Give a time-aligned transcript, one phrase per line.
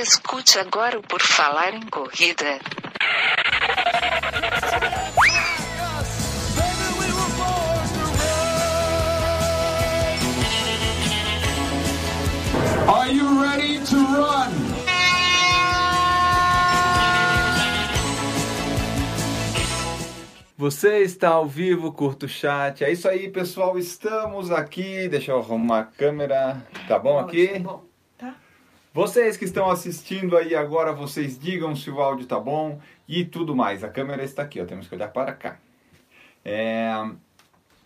[0.00, 2.60] Escute agora o Por Falar em Corrida.
[12.86, 14.52] Are you ready to run?
[20.56, 22.84] Você está ao vivo, curta o chat.
[22.84, 23.76] É isso aí, pessoal.
[23.76, 25.08] Estamos aqui.
[25.08, 26.62] Deixa eu arrumar a câmera.
[26.86, 27.48] Tá bom aqui?
[27.48, 27.87] Tá bom, tá?
[28.98, 33.54] Vocês que estão assistindo aí agora, vocês digam se o áudio tá bom e tudo
[33.54, 33.84] mais.
[33.84, 34.64] A câmera está aqui, ó.
[34.64, 35.60] Temos que olhar para cá.
[36.44, 36.90] É,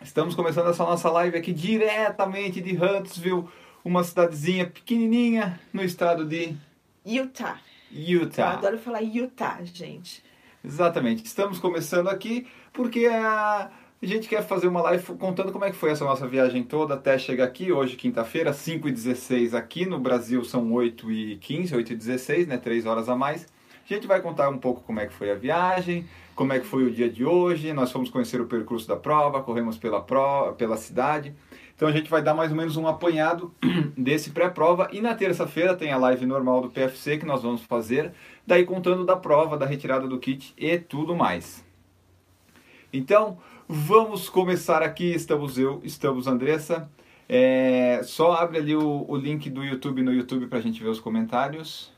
[0.03, 3.45] Estamos começando essa nossa live aqui diretamente de Huntsville,
[3.84, 6.56] uma cidadezinha pequenininha no estado de
[7.05, 7.61] Utah.
[7.95, 8.53] Eu Utah.
[8.53, 10.25] adoro falar Utah, gente.
[10.65, 11.27] Exatamente.
[11.27, 13.70] Estamos começando aqui porque a
[14.06, 17.16] gente quer fazer uma live contando como é que foi essa nossa viagem toda até
[17.16, 19.87] chegar aqui, hoje, quinta-feira, 5 e 16 aqui.
[19.87, 22.56] No Brasil são 8 e 15, 8 e 16, né?
[22.56, 23.47] 3 horas a mais.
[23.89, 26.67] A gente vai contar um pouco como é que foi a viagem, como é que
[26.67, 27.72] foi o dia de hoje.
[27.72, 31.33] Nós fomos conhecer o percurso da prova, corremos pela, prova, pela cidade.
[31.77, 33.55] Então a gente vai dar mais ou menos um apanhado
[33.97, 34.89] desse pré-prova.
[34.92, 38.12] E na terça-feira tem a live normal do PFC que nós vamos fazer,
[38.44, 41.64] daí contando da prova, da retirada do kit e tudo mais.
[42.92, 43.39] Então,
[43.73, 45.15] vamos começar aqui.
[45.15, 46.91] Estamos eu, estamos Andressa.
[47.27, 50.91] É, só abre ali o, o link do YouTube no YouTube para a gente ver
[50.91, 51.91] os comentários.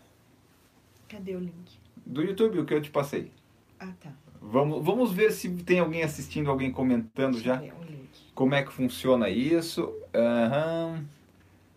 [1.09, 1.79] Cadê o link?
[2.07, 3.33] Do YouTube, o que eu te passei.
[3.81, 4.13] Ah, tá.
[4.41, 7.55] Vamos, vamos ver se tem alguém assistindo, alguém comentando já.
[7.57, 8.09] Cadê o link?
[8.35, 9.93] Como é que funciona isso?
[10.15, 11.05] Aham.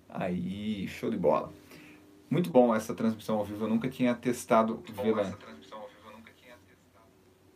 [0.10, 1.52] Aí, show de bola.
[2.30, 3.66] Muito bom essa transmissão ao vivo.
[3.66, 5.34] Eu nunca tinha testado vê-la.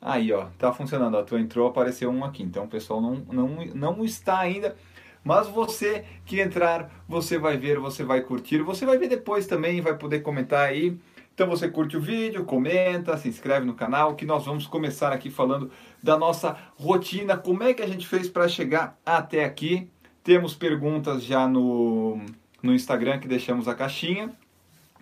[0.02, 1.16] Aí, ó, tá funcionando.
[1.16, 2.42] A tua entrou, apareceu um aqui.
[2.42, 4.76] Então o pessoal não, não, não está ainda.
[5.24, 8.64] Mas você que entrar, você vai ver, você vai curtir.
[8.64, 10.98] Você vai ver depois também, vai poder comentar aí.
[11.34, 15.30] Então você curte o vídeo, comenta, se inscreve no canal, que nós vamos começar aqui
[15.30, 19.90] falando da nossa rotina, como é que a gente fez para chegar até aqui.
[20.24, 22.20] Temos perguntas já no,
[22.62, 24.32] no Instagram que deixamos a caixinha.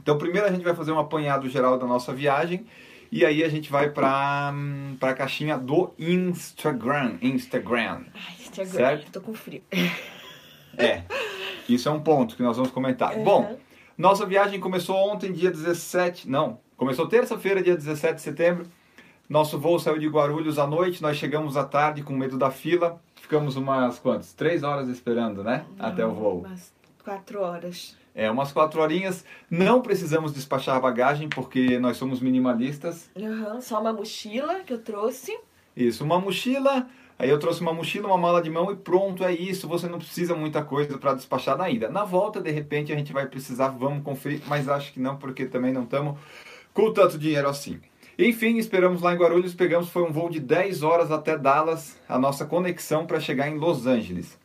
[0.02, 2.66] Então primeiro a gente vai fazer um apanhado geral da nossa viagem
[3.12, 4.54] e aí a gente vai para
[5.02, 7.18] a caixinha do Instagram.
[7.22, 8.04] Instagram.
[8.14, 8.72] Ai, Instagram.
[8.72, 9.12] Certo?
[9.12, 9.64] Tô com frio.
[10.78, 11.04] É,
[11.68, 13.18] isso é um ponto que nós vamos comentar.
[13.18, 13.24] Uhum.
[13.24, 13.58] Bom,
[13.98, 16.30] nossa viagem começou ontem, dia 17.
[16.30, 18.66] Não, começou terça-feira, dia 17 de setembro.
[19.28, 23.00] Nosso voo saiu de Guarulhos à noite, nós chegamos à tarde com medo da fila.
[23.16, 24.34] Ficamos umas quantas?
[24.34, 25.66] Três horas esperando, né?
[25.78, 26.40] Até o voo.
[26.40, 27.99] Umas quatro horas.
[28.20, 29.24] É, umas quatro horinhas.
[29.50, 33.10] Não precisamos despachar bagagem porque nós somos minimalistas.
[33.16, 35.40] Uhum, só uma mochila que eu trouxe.
[35.74, 36.86] Isso, uma mochila.
[37.18, 39.70] Aí eu trouxe uma mochila, uma mala de mão e pronto, é isso.
[39.70, 41.88] Você não precisa muita coisa para despachar na ida.
[41.88, 45.46] Na volta, de repente, a gente vai precisar, vamos conferir, mas acho que não, porque
[45.46, 46.20] também não estamos
[46.74, 47.80] com tanto dinheiro assim.
[48.18, 52.20] Enfim, esperamos lá em Guarulhos, pegamos, foi um voo de 10 horas até Dallas, a
[52.20, 54.38] nossa conexão para chegar em Los Angeles.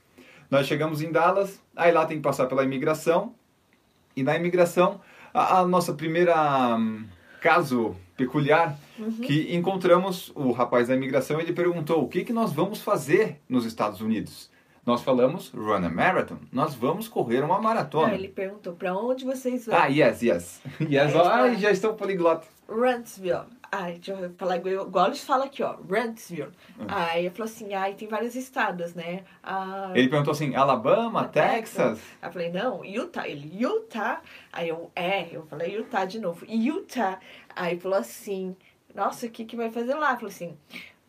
[0.49, 3.35] Nós chegamos em Dallas, aí lá tem que passar pela imigração,
[4.17, 5.01] e na imigração,
[5.33, 7.05] a, a nossa primeira hum,
[7.41, 8.79] caso peculiar,
[9.23, 13.67] que encontramos o rapaz da imigração, ele perguntou, o que, que nós vamos fazer nos
[13.67, 14.51] Estados Unidos?
[14.87, 18.09] Nós falamos, run a marathon, nós vamos correr uma maratona.
[18.09, 19.75] Aí ele perguntou, pra onde vocês vão?
[19.75, 20.61] Ah, yes, yes.
[20.81, 21.55] Yes, está.
[21.55, 22.47] já estou poliglota.
[22.69, 23.47] Rantsville.
[23.73, 25.77] Ai, deixa eu falar igual, igual eles falam aqui, ó.
[25.91, 26.53] Rantsville.
[26.79, 26.87] Hum.
[26.89, 29.25] Aí ele falou assim, ai, tem vários estados, né?
[29.43, 31.99] Ah, Ele perguntou assim, Alabama, Texas?
[32.23, 33.27] Aí eu falei, não, Utah.
[33.29, 34.21] Ele, Utah?
[34.53, 36.45] Aí eu, é, eu falei Utah de novo.
[36.49, 37.19] Utah.
[37.55, 38.57] Aí falou assim,
[38.95, 40.13] nossa, o que que vai fazer lá?
[40.13, 40.57] Eu falei assim,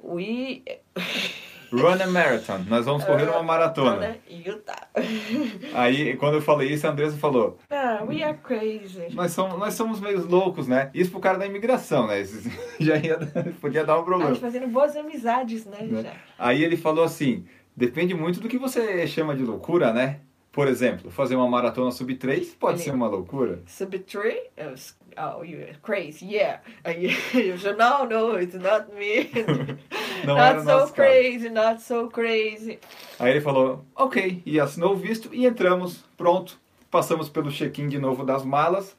[0.03, 0.63] we...
[1.72, 4.17] Run a marathon, nós vamos correr uma maratona.
[4.29, 4.87] Utah.
[5.73, 7.57] Aí, quando eu falei isso, a Andressa falou,
[8.03, 9.07] We are crazy.
[9.13, 10.89] nós somos, nós somos meio loucos, né?
[10.94, 12.22] Isso pro cara da imigração, né?
[12.22, 13.17] Isso já ia,
[13.61, 14.31] podia dar um A problema.
[14.31, 16.13] gente fazendo boas amizades, né, né?
[16.38, 17.45] Aí ele falou assim,
[17.75, 20.19] depende muito do que você chama de loucura, né?
[20.51, 23.59] Por exemplo, fazer uma maratona sub 3 pode Ele- ser uma loucura.
[23.67, 24.40] Sub three?
[24.58, 26.61] It was, oh, you're crazy, yeah.
[27.35, 29.29] Eu já, no, no, it's not me.
[30.25, 30.93] Não not so nosso caso.
[30.93, 32.79] crazy, not so crazy.
[33.20, 36.58] Aí ele falou, ok, e assinou o visto e entramos, pronto.
[36.96, 38.96] Passamos pelo check-in de novo das malas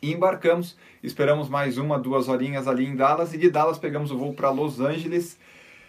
[0.00, 0.76] e embarcamos.
[1.02, 4.48] Esperamos mais uma, duas horinhas ali em Dallas e de Dallas pegamos o voo para
[4.50, 5.36] Los Angeles.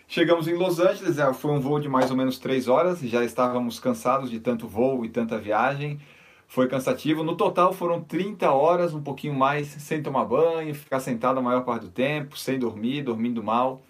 [0.08, 3.24] Chegamos em Los Angeles, é, foi um voo de mais ou menos três horas, já
[3.24, 6.00] estávamos cansados de tanto voo e tanta viagem.
[6.48, 7.24] Foi cansativo.
[7.24, 11.64] No total foram 30 horas, um pouquinho mais, sem tomar banho, ficar sentado a maior
[11.64, 13.84] parte do tempo, sem dormir, dormindo mal.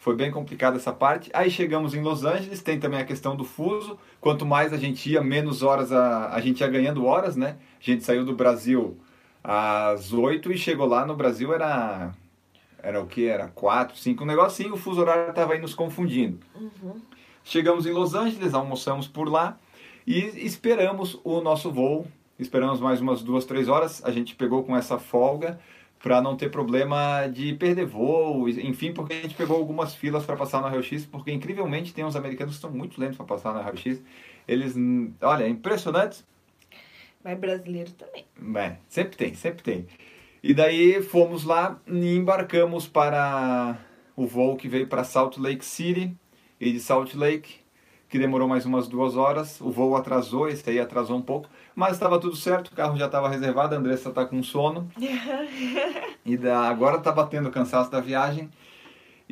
[0.00, 1.30] Foi bem complicada essa parte.
[1.34, 3.98] Aí chegamos em Los Angeles, tem também a questão do fuso.
[4.18, 7.58] Quanto mais a gente ia, menos horas a, a gente ia ganhando horas, né?
[7.78, 8.98] A gente saiu do Brasil
[9.44, 12.12] às 8 e chegou lá no Brasil era
[12.82, 16.38] era o que era 4, 5, um negocinho, o fuso horário estava aí nos confundindo.
[17.44, 19.58] Chegamos em Los Angeles, almoçamos por lá
[20.06, 22.06] e esperamos o nosso voo.
[22.38, 24.02] Esperamos mais umas duas, três horas.
[24.02, 25.60] A gente pegou com essa folga
[26.02, 30.34] para não ter problema de perder voo, enfim, porque a gente pegou algumas filas para
[30.34, 33.60] passar no raio-x, porque incrivelmente tem uns americanos que estão muito lentos para passar no
[33.60, 34.02] raio-x.
[34.48, 34.74] Eles,
[35.20, 36.24] olha, é impressionante.
[37.22, 38.24] Mas brasileiro também.
[38.56, 39.86] É, sempre tem, sempre tem.
[40.42, 43.78] E daí fomos lá e embarcamos para
[44.16, 46.16] o voo que veio para Salt Lake City
[46.58, 47.56] e de Salt Lake,
[48.08, 49.60] que demorou mais umas duas horas.
[49.60, 53.06] O voo atrasou, esse aí atrasou um pouco, mas estava tudo certo, o carro já
[53.06, 54.90] estava reservado, a Andressa está com sono.
[56.22, 58.50] E da, agora está batendo o cansaço da viagem.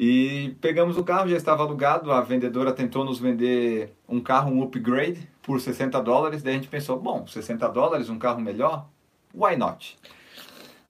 [0.01, 2.11] E pegamos o carro, já estava alugado.
[2.11, 6.43] A vendedora tentou nos vender um carro, um upgrade, por 60 dólares.
[6.43, 8.89] Daí a gente pensou: bom, 60 dólares, um carro melhor?
[9.35, 9.99] Why not?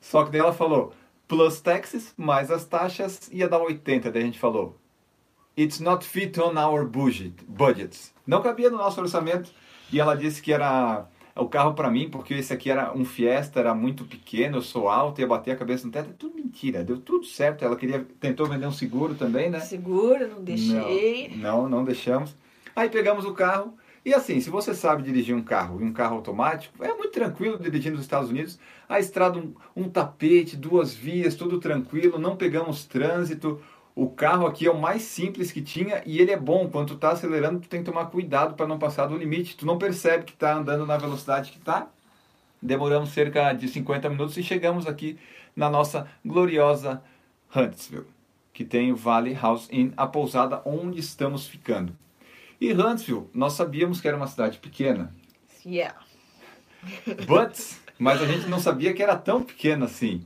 [0.00, 0.92] Só que daí ela falou:
[1.26, 4.12] plus taxes, mais as taxas, ia dar 80.
[4.12, 4.78] Daí a gente falou:
[5.56, 8.14] it's not fit on our budget, budgets.
[8.26, 9.50] Não cabia no nosso orçamento.
[9.90, 11.06] E ela disse que era
[11.38, 14.88] o carro para mim, porque esse aqui era um Fiesta, era muito pequeno, eu sou
[14.88, 17.64] alto, ia bater a cabeça no teto, é tudo mentira, deu tudo certo.
[17.64, 19.60] Ela queria, tentou vender um seguro também, né?
[19.60, 21.36] Seguro, não deixei.
[21.36, 22.34] Não, não, não deixamos.
[22.74, 23.74] Aí pegamos o carro.
[24.04, 27.58] E assim, se você sabe dirigir um carro e um carro automático, é muito tranquilo
[27.58, 28.58] dirigir nos Estados Unidos.
[28.88, 33.60] A estrada, um, um tapete, duas vias, tudo tranquilo, não pegamos trânsito.
[34.00, 36.68] O carro aqui é o mais simples que tinha e ele é bom.
[36.70, 39.56] Quando tu tá acelerando, tu tem que tomar cuidado para não passar do limite.
[39.56, 41.88] Tu não percebe que tá andando na velocidade que tá.
[42.62, 45.18] Demoramos cerca de 50 minutos e chegamos aqui
[45.56, 47.02] na nossa gloriosa
[47.52, 48.06] Huntsville,
[48.52, 51.92] que tem o Valley House Inn, a pousada onde estamos ficando.
[52.60, 55.12] E Huntsville, nós sabíamos que era uma cidade pequena,
[55.66, 55.98] Yeah.
[57.26, 57.58] but,
[57.98, 60.24] mas a gente não sabia que era tão pequena assim.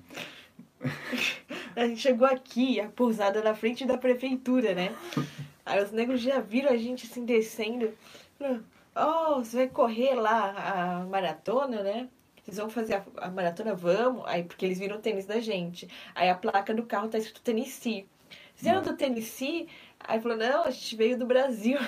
[1.74, 4.94] A gente chegou aqui, a pousada na frente da prefeitura, né?
[5.64, 7.92] Aí os negros já viram a gente assim descendo.
[8.38, 8.62] Falaram,
[8.94, 12.08] Oh, você vai correr lá a maratona, né?
[12.42, 13.74] Vocês vão fazer a, a maratona?
[13.74, 14.22] Vamos.
[14.26, 15.88] Aí, porque eles viram o tênis da gente.
[16.14, 18.06] Aí a placa do carro tá escrito Tennessee.
[18.54, 19.66] Vocês eram do Tennessee?
[19.98, 21.78] Aí falou, não, a gente veio do Brasil.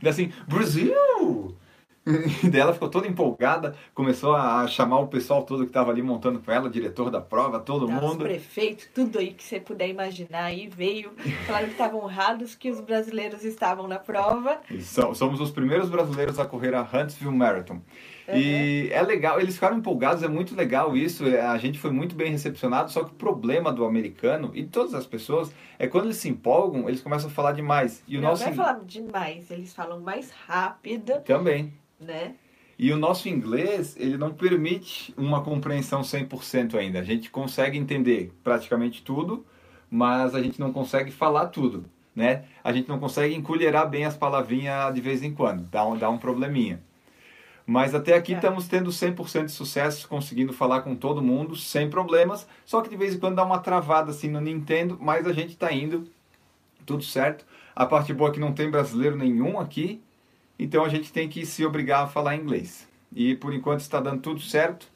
[0.00, 1.54] Daí assim, Brasil!
[2.42, 6.02] E daí ela ficou toda empolgada, começou a chamar o pessoal todo que estava ali
[6.02, 8.24] montando com ela, o diretor da prova, todo Os mundo.
[8.24, 11.12] prefeitos, tudo aí que você puder imaginar aí veio.
[11.46, 14.58] Falaram que estavam honrados que os brasileiros estavam na prova.
[14.80, 17.80] So- Somos os primeiros brasileiros a correr a Huntsville Marathon.
[18.30, 21.26] E é legal, eles ficaram empolgados, é muito legal isso.
[21.26, 24.68] é, A gente foi muito bem recepcionado, só que o problema do americano e de
[24.68, 28.02] todas as pessoas é quando eles se empolgam, eles começam a falar demais.
[28.06, 31.72] E o não nosso vai falar demais, eles falam mais rápido, também.
[32.00, 32.34] Né?
[32.78, 37.00] E o nosso inglês, ele não permite uma compreensão 100% ainda.
[37.00, 39.44] A gente consegue entender praticamente tudo,
[39.90, 42.44] mas a gente não consegue falar tudo, né?
[42.62, 46.08] A gente não consegue encolherar bem as palavrinhas de vez em quando, dá um, dá
[46.08, 46.80] um probleminha.
[47.66, 48.36] Mas até aqui É.
[48.36, 52.96] estamos tendo 100% de sucesso, conseguindo falar com todo mundo, sem problemas, só que de
[52.96, 56.08] vez em quando dá uma travada assim no Nintendo, mas a gente está indo,
[56.86, 57.44] tudo certo.
[57.76, 60.02] A parte boa é que não tem brasileiro nenhum aqui,
[60.58, 62.86] então a gente tem que se obrigar a falar inglês.
[63.14, 64.90] E por enquanto está dando tudo certo.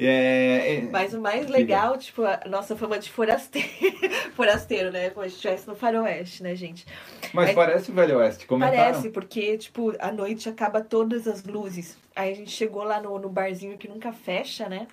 [0.00, 3.68] É, é- Mas o mais legal, tipo, a nossa fama de forasteiro,
[4.36, 5.10] forasteiro, né?
[5.10, 6.86] Como se estivesse no faroeste, né, gente?
[7.32, 8.76] mas é- parece o Velho Oeste, comentaram.
[8.76, 11.98] Parece, porque, tipo, à noite acaba todas as luzes.
[12.14, 14.86] Aí a gente chegou lá no, no barzinho que nunca fecha, né?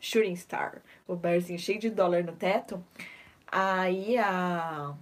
[0.00, 0.78] Shooting Star.
[1.06, 2.82] O barzinho cheio de dólar no teto.
[3.50, 4.94] Aí a,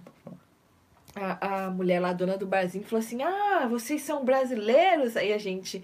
[1.19, 5.17] a, a mulher lá, a dona do barzinho, falou assim: Ah, vocês são brasileiros?
[5.17, 5.81] Aí a gente.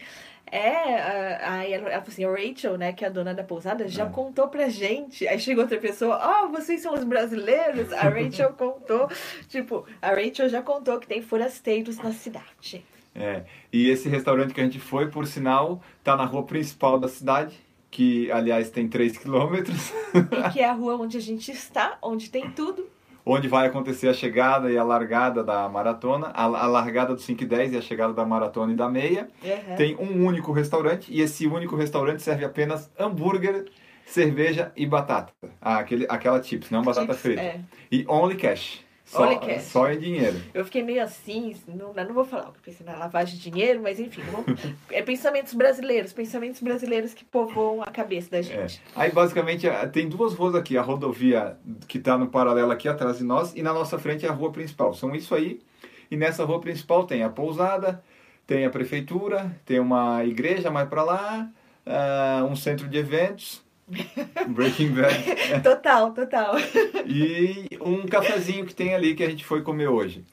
[0.51, 4.05] É, aí ela, falou assim, a Rachel, né, que é a dona da pousada, já
[4.05, 4.09] É.
[4.09, 5.27] contou pra gente.
[5.27, 7.91] Aí chegou outra pessoa, ó, vocês são os brasileiros?
[7.91, 9.09] A Rachel contou,
[9.49, 12.85] tipo, a Rachel já contou que tem forasteiros na cidade.
[13.15, 17.07] É, e esse restaurante que a gente foi, por sinal, tá na rua principal da
[17.07, 17.55] cidade,
[17.89, 22.29] que aliás tem 3 quilômetros, E que é a rua onde a gente está, onde
[22.29, 22.87] tem tudo.
[23.25, 27.43] Onde vai acontecer a chegada e a largada da maratona, a, a largada do 5
[27.43, 29.27] e 10 e a chegada da maratona e da meia.
[29.43, 29.75] Uhum.
[29.75, 33.65] Tem um único restaurante e esse único restaurante serve apenas hambúrguer,
[34.05, 35.31] cerveja e batata.
[35.61, 37.41] Ah, aquele, aquela chips, não batata Chips, frita.
[37.41, 37.59] é.
[37.91, 38.82] E only cash.
[39.13, 39.61] Só, cash.
[39.63, 40.41] só em dinheiro.
[40.53, 43.49] Eu fiquei meio assim, não, não vou falar o que eu pensei na lavagem de
[43.49, 44.43] dinheiro, mas enfim, não-
[44.91, 48.43] é pensamentos brasileiros, pensamentos brasileiros que povoam a cabeça da É.
[48.43, 48.81] gente.
[48.95, 53.17] Aí basicamente ah, tem duas ruas aqui, a rodovia que está no paralelo aqui atrás
[53.17, 54.93] de nós e na nossa frente é a rua principal.
[54.93, 55.59] São isso aí.
[56.11, 58.03] E nessa rua principal tem a pousada,
[58.45, 61.49] tem a prefeitura, tem uma igreja mais para lá,
[61.85, 63.62] ah, um centro de eventos
[64.49, 65.23] Breaking Bad.
[65.63, 66.55] Total, total.
[67.05, 70.23] e um cafezinho que tem ali que a gente foi comer hoje.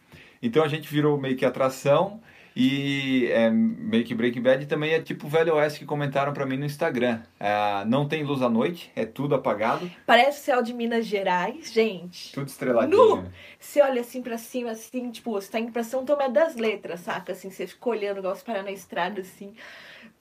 [0.43, 2.21] Então a gente virou meio que atração
[2.57, 6.57] e é, meio que Breaking Bad também é tipo Velho Oeste que comentaram pra mim
[6.57, 7.21] no Instagram.
[7.39, 11.73] É, não tem luz à noite, é tudo apagado, Parece o céu de Minas Gerais,
[11.73, 12.33] gente.
[12.33, 13.17] tudo estreladinho.
[13.17, 13.25] Nu!
[13.59, 17.01] Você olha assim pra cima, assim, tipo, você tá indo pra São Tomé das Letras,
[17.01, 17.33] saca?
[17.33, 19.53] Assim, você fica olhando, igual você parar na estrada, assim,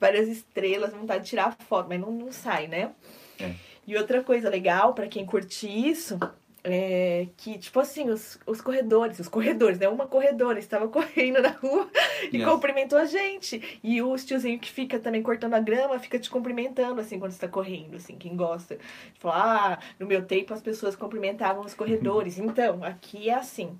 [0.00, 2.90] várias estrelas, vontade de tirar foto, mas não, não sai, né?
[3.38, 3.52] É.
[3.86, 6.18] E outra coisa legal pra quem curte isso
[6.62, 9.88] é que, tipo assim, os, os corredores, os corredores, né?
[9.88, 11.88] Uma corredora estava correndo na rua
[12.32, 13.80] e cumprimentou a gente.
[13.82, 17.40] E o tiozinho que fica também cortando a grama fica te cumprimentando, assim, quando você
[17.40, 18.78] tá correndo, assim, quem gosta.
[19.18, 22.38] Falar, ah, no meu tempo as pessoas cumprimentavam os corredores.
[22.38, 23.78] Então, aqui é assim.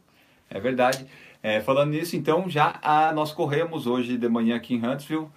[0.49, 1.07] É verdade.
[1.43, 5.29] É, falando nisso, então, já a, nós corremos hoje de manhã aqui em Huntsville.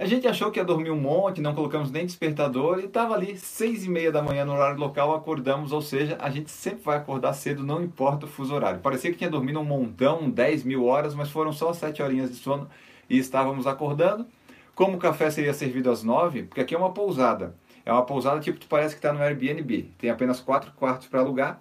[0.00, 3.36] A gente achou que ia dormir um monte, não colocamos nem despertador e estava ali
[3.36, 6.96] seis e meia da manhã no horário local, acordamos, ou seja, a gente sempre vai
[6.96, 8.80] acordar cedo, não importa o fuso horário.
[8.80, 12.36] Parecia que tinha dormido um montão, 10 mil horas, mas foram só sete horinhas de
[12.36, 12.66] sono
[13.10, 14.26] e estávamos acordando.
[14.74, 17.54] Como o café seria servido às nove, porque aqui é uma pousada.
[17.84, 19.90] É uma pousada tipo, tu parece que está no Airbnb.
[19.98, 21.60] Tem apenas quatro quartos para alugar.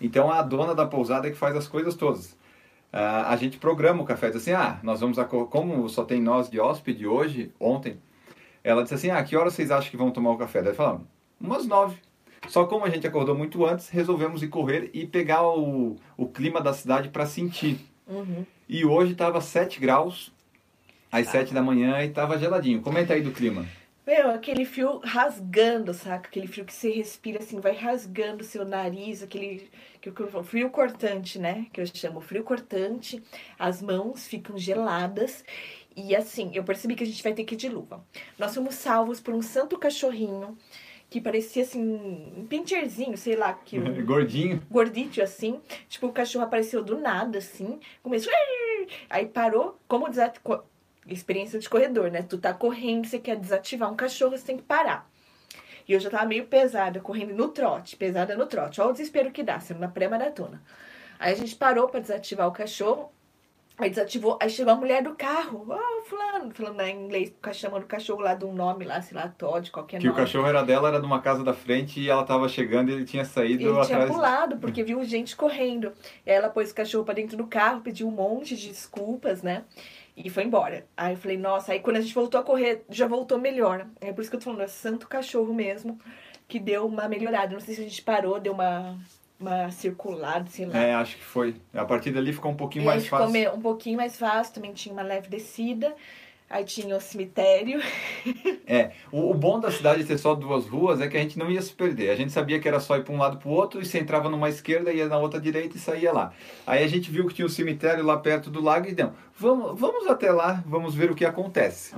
[0.00, 2.36] Então a dona da pousada é que faz as coisas todas.
[2.96, 5.18] Ah, a gente programa o café, diz assim, ah, nós vamos,
[5.50, 7.98] como só tem nós de hóspede hoje, ontem,
[8.62, 10.62] ela disse assim, ah, que horas vocês acham que vão tomar o café?
[10.62, 11.02] Daí falamos,
[11.40, 11.96] umas nove.
[12.46, 16.60] Só como a gente acordou muito antes, resolvemos ir correr e pegar o, o clima
[16.60, 17.80] da cidade para sentir.
[18.06, 18.46] Uhum.
[18.68, 20.32] E hoje estava 7 graus,
[21.10, 22.80] às 7 da manhã, e estava geladinho.
[22.80, 23.66] Comenta aí do clima.
[24.06, 26.28] Meu, aquele frio rasgando, saca?
[26.28, 29.68] Aquele frio que você respira assim, vai rasgando seu nariz, aquele
[30.12, 31.66] que falo, frio cortante, né?
[31.72, 33.22] Que eu chamo frio cortante.
[33.58, 35.44] As mãos ficam geladas.
[35.96, 38.04] E assim, eu percebi que a gente vai ter que ir de luva.
[38.38, 40.58] Nós fomos salvos por um santo cachorrinho
[41.08, 41.80] que parecia assim,
[42.36, 44.60] um pincherzinho, sei lá, que um Gordinho.
[44.70, 45.60] gordito assim.
[45.88, 47.78] Tipo, o cachorro apareceu do nada, assim.
[48.02, 48.32] Começou.
[49.08, 50.40] Aí parou, como desat...
[50.40, 50.64] co-
[51.06, 52.22] experiência de corredor, né?
[52.22, 55.08] Tu tá correndo, você quer desativar um cachorro, você tem que parar.
[55.88, 58.80] E eu já tava meio pesada, correndo no trote, pesada no trote.
[58.80, 60.62] Olha o desespero que dá, sendo na pré-maratona.
[61.18, 63.10] Aí a gente parou pra desativar o cachorro.
[63.76, 65.66] Aí desativou, aí chegou a mulher do carro.
[65.68, 69.26] Ó, fulano, falando em inglês, chamando o cachorro lá de um nome lá, sei lá,
[69.26, 70.22] Todd, qualquer Que o nome.
[70.22, 73.04] cachorro era dela, era de uma casa da frente e ela estava chegando e ele
[73.04, 74.10] tinha saído Ele tinha atrás.
[74.12, 75.92] pulado, porque viu gente correndo.
[76.24, 79.64] Ela pôs o cachorro pra dentro do carro, pediu um monte de desculpas, né?
[80.16, 80.86] E foi embora.
[80.96, 83.86] Aí eu falei, nossa, aí quando a gente voltou a correr, já voltou melhor.
[84.00, 85.98] É por isso que eu tô falando, é santo cachorro mesmo,
[86.46, 87.52] que deu uma melhorada.
[87.52, 88.96] Não sei se a gente parou, deu uma,
[89.40, 90.78] uma circulada, sei lá.
[90.78, 91.56] É, acho que foi.
[91.72, 93.32] A partir dali ficou um pouquinho e mais ficou fácil.
[93.32, 95.92] me- um pouquinho mais fácil, também tinha uma leve descida.
[96.54, 97.82] Aí tinha o cemitério.
[98.66, 101.38] É, o, o bom da cidade de ter só duas ruas é que a gente
[101.38, 102.08] não ia se perder.
[102.08, 103.98] A gente sabia que era só ir para um lado para o outro e você
[103.98, 106.32] entrava numa esquerda, ia na outra direita e saía lá.
[106.66, 109.78] Aí a gente viu que tinha um cemitério lá perto do lago e deu, vamos,
[109.78, 111.94] vamos até lá, vamos ver o que acontece.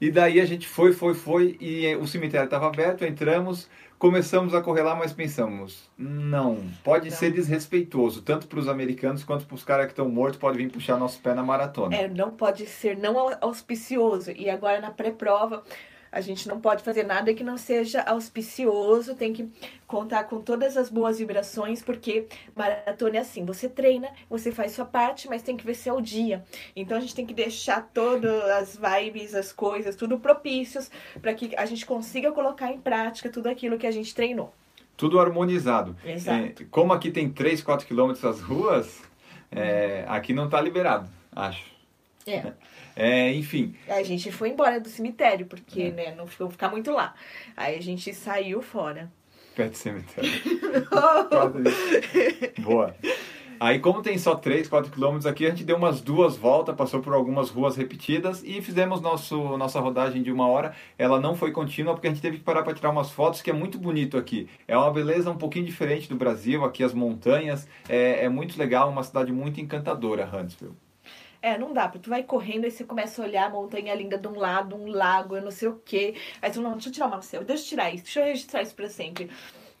[0.00, 4.54] E daí a gente foi, foi, foi e eh, o cemitério estava aberto, entramos, começamos
[4.54, 9.54] a correr lá, mas pensamos, não, pode ser desrespeitoso, tanto para os americanos quanto para
[9.56, 11.96] os caras que estão mortos, pode vir puxar nosso pé na maratona.
[11.96, 14.30] É, não pode ser não au- auspicioso.
[14.30, 15.64] E agora na pré-prova,
[16.10, 19.48] a gente não pode fazer nada que não seja auspicioso, tem que
[19.86, 24.84] contar com todas as boas vibrações, porque maratona é assim, você treina, você faz sua
[24.84, 26.44] parte, mas tem que ver se é o dia.
[26.74, 31.54] Então a gente tem que deixar todas as vibes, as coisas, tudo propícios para que
[31.56, 34.52] a gente consiga colocar em prática tudo aquilo que a gente treinou.
[34.96, 35.96] Tudo harmonizado.
[36.04, 36.62] Exato.
[36.62, 39.00] É, como aqui tem 3, 4 quilômetros as ruas,
[39.50, 41.67] é, aqui não está liberado, acho.
[42.30, 42.52] É.
[43.00, 47.14] É, enfim, a gente foi embora do cemitério, porque, né, não ficou ficar muito lá.
[47.56, 49.08] Aí a gente saiu fora.
[49.54, 50.30] perto do cemitério.
[52.58, 52.96] Boa.
[53.60, 57.00] Aí, como tem só 3, 4 quilômetros aqui, a gente deu umas duas voltas, passou
[57.00, 60.74] por algumas ruas repetidas e fizemos nosso, nossa rodagem de uma hora.
[60.96, 63.50] Ela não foi contínua porque a gente teve que parar para tirar umas fotos, que
[63.50, 64.48] é muito bonito aqui.
[64.66, 67.68] É uma beleza um pouquinho diferente do Brasil, aqui as montanhas.
[67.88, 70.74] É, é muito legal, uma cidade muito encantadora, Huntsville.
[71.40, 74.18] É, não dá, porque tu vai correndo e você começa a olhar a montanha linda
[74.18, 76.14] de um lado, um lago, eu não sei o quê.
[76.42, 78.62] Aí tu, não, deixa eu tirar uma selfie, deixa eu tirar isso, deixa eu registrar
[78.62, 79.30] isso pra sempre.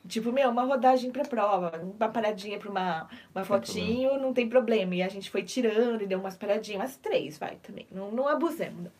[0.06, 4.94] Tipo, meu, uma rodagem pra prova, uma paradinha pra uma, uma fotinho, não tem problema.
[4.94, 7.86] E a gente foi tirando e deu umas paradinhas, umas três, vai, também.
[7.90, 8.84] Não, não abusemos.
[8.84, 8.92] não.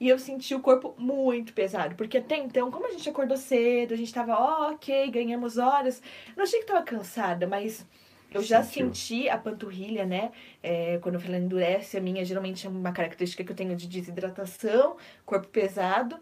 [0.00, 3.94] E eu senti o corpo muito pesado, porque até então, como a gente acordou cedo,
[3.94, 6.02] a gente tava, ó, ok, ganhamos horas.
[6.36, 7.86] Não achei que tava cansada, mas
[8.34, 8.94] eu já Sentiu.
[8.94, 10.32] senti a panturrilha, né?
[10.62, 14.96] É, quando ela endurece, a minha geralmente é uma característica que eu tenho de desidratação,
[15.24, 16.18] corpo pesado.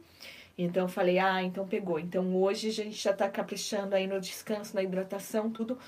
[0.57, 1.99] Então eu falei, ah, então pegou.
[1.99, 5.79] Então hoje a gente já tá caprichando aí no descanso, na hidratação, tudo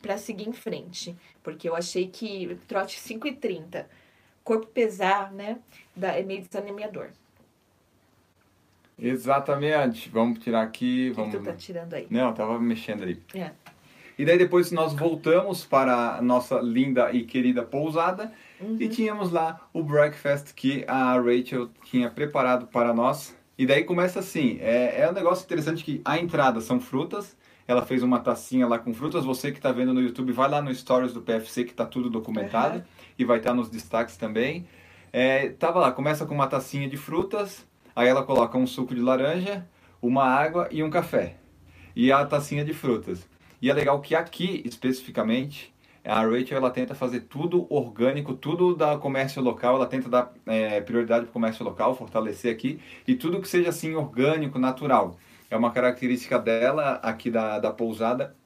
[0.00, 1.16] para seguir em frente.
[1.42, 3.88] Porque eu achei que trote 5 e 30,
[4.42, 5.58] corpo pesar, né,
[5.94, 7.10] dá, é meio desanimador.
[8.98, 10.08] Exatamente.
[10.08, 11.08] Vamos tirar aqui.
[11.08, 11.34] O que, vamos...
[11.36, 12.06] tu tá tirando aí?
[12.10, 13.20] Não, eu tava mexendo ali.
[13.34, 13.50] É.
[14.18, 18.76] E daí depois nós voltamos para a nossa linda e querida pousada Uhum.
[18.78, 23.36] e tínhamos lá o breakfast que a Rachel tinha preparado para nós.
[23.58, 27.84] E daí começa assim, é, é um negócio interessante que a entrada são frutas, ela
[27.84, 30.72] fez uma tacinha lá com frutas, você que está vendo no YouTube, vai lá no
[30.74, 32.82] Stories do PFC que está tudo documentado Uhum.
[33.18, 34.66] e vai estar nos destaques também.
[35.12, 39.00] É, tava lá, começa com uma tacinha de frutas, aí ela coloca um suco de
[39.00, 39.66] laranja,
[40.00, 41.36] uma água e um café.
[41.96, 43.26] E a tacinha de frutas.
[43.64, 48.98] E é legal que aqui, especificamente, a Rachel ela tenta fazer tudo orgânico, tudo da
[48.98, 52.78] comércio local, ela tenta dar é, prioridade para o comércio local, fortalecer aqui,
[53.08, 55.16] e tudo que seja assim orgânico, natural.
[55.50, 58.36] É uma característica dela aqui da, da pousada.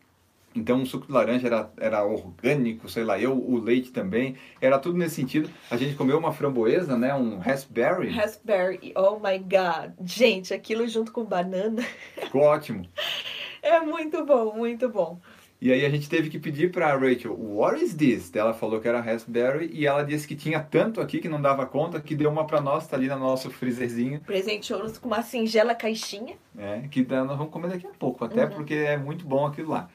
[0.54, 4.78] Então, o suco de laranja era, era orgânico, sei lá, eu, o leite também, era
[4.78, 5.50] tudo nesse sentido.
[5.68, 9.94] A gente comeu uma framboesa, né, um raspberry, Raspberry, oh my god.
[10.00, 11.82] Gente, aquilo junto com banana
[12.22, 12.86] ficou ótimo.
[13.62, 15.18] é muito bom, muito bom.
[15.60, 18.30] E aí a gente teve que pedir para a Rachel, what is this?
[18.34, 21.66] Ela falou que era raspberry e ela disse que tinha tanto aqui que não dava
[21.66, 25.74] conta, que deu uma para nós, tá ali no nosso freezerzinho, Presenteou-nos com uma singela
[25.74, 26.36] caixinha.
[26.54, 26.86] né?
[26.88, 29.88] Que nós vamos comer daqui a pouco, até porque é muito bom aquilo lá.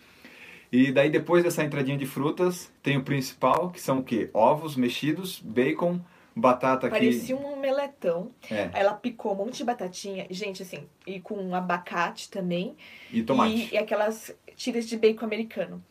[0.70, 4.30] E daí depois dessa entradinha de frutas, tem o principal, que são o quê?
[4.34, 6.02] Ovos mexidos, bacon,
[6.36, 6.96] batata aqui.
[6.96, 8.32] Parecia um meletão.
[8.50, 12.76] É, ela picou um monte de batatinha, gente, assim, e com um abacate também.
[13.12, 13.70] e tomate.
[13.72, 15.84] E, e aquelas tiras de bacon americano.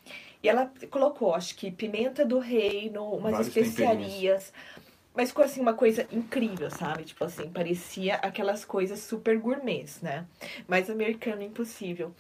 [0.43, 4.53] E ela colocou, acho que pimenta do reino, umas Vários especiarias.
[5.15, 7.05] Mas ficou assim uma coisa incrível, sabe?
[7.05, 10.27] Tipo assim, parecia aquelas coisas super gourmets, né?
[10.67, 12.13] Mais americano impossível.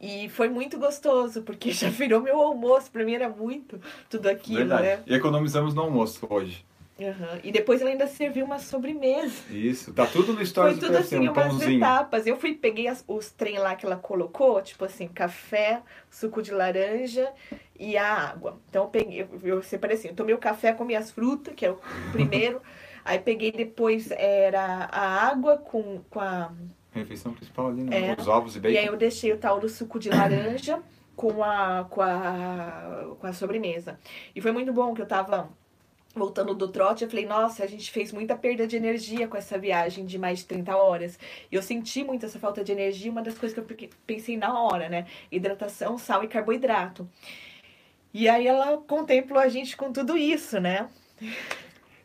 [0.00, 2.90] E foi muito gostoso, porque já virou meu almoço.
[2.90, 4.82] Pra mim era muito tudo aquilo, Verdade.
[4.82, 5.02] né?
[5.06, 6.64] E economizamos no almoço hoje.
[7.00, 7.40] Aham.
[7.42, 9.52] E depois ela ainda serviu uma sobremesa.
[9.52, 11.76] Isso, tá tudo no Foi stories do tudo assim, um umas pãozinho.
[11.78, 12.26] etapas.
[12.26, 16.52] Eu fui, peguei as- os trem lá que ela colocou, tipo assim, café, suco de
[16.52, 17.32] laranja
[17.78, 18.60] e a água.
[18.68, 21.66] Então eu peguei, eu, eu separei assim, eu tomei o café, comi as frutas, que
[21.66, 21.78] é o
[22.12, 22.62] primeiro.
[23.04, 26.52] aí peguei depois, era a água com, com a.
[26.92, 28.10] Refeição principal ali, né?
[28.10, 28.16] É.
[28.20, 28.74] Os ovos e bacon.
[28.74, 30.80] E aí eu deixei o tal do suco de laranja
[31.16, 33.98] com a, com a, com a sobremesa.
[34.34, 35.50] E foi muito bom que eu tava
[36.14, 39.58] voltando do trote, eu falei, nossa, a gente fez muita perda de energia com essa
[39.58, 41.18] viagem de mais de 30 horas.
[41.50, 44.36] E eu senti muito essa falta de energia, uma das coisas que eu pe- pensei
[44.36, 45.06] na hora, né?
[45.30, 47.08] Hidratação, sal e carboidrato.
[48.12, 50.88] E aí ela contemplou a gente com tudo isso, né?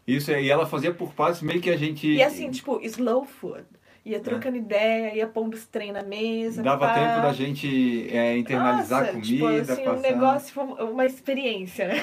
[0.07, 2.07] Isso, e ela fazia por partes meio que a gente.
[2.07, 3.63] E assim, tipo, slow food.
[4.05, 6.63] Ia trocando ideia, ia pondo os trem na mesa.
[6.63, 6.93] Dava pá.
[6.93, 9.97] tempo da gente é, internalizar Nossa, a tipo, comida, assim, passar.
[9.97, 11.95] um negócio, foi uma experiência, né?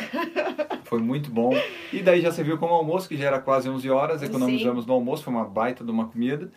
[0.85, 1.53] Foi muito bom.
[1.93, 4.27] E daí já serviu como almoço, que já era quase 11 horas, Sim.
[4.27, 6.51] economizamos no almoço, foi uma baita de uma comida.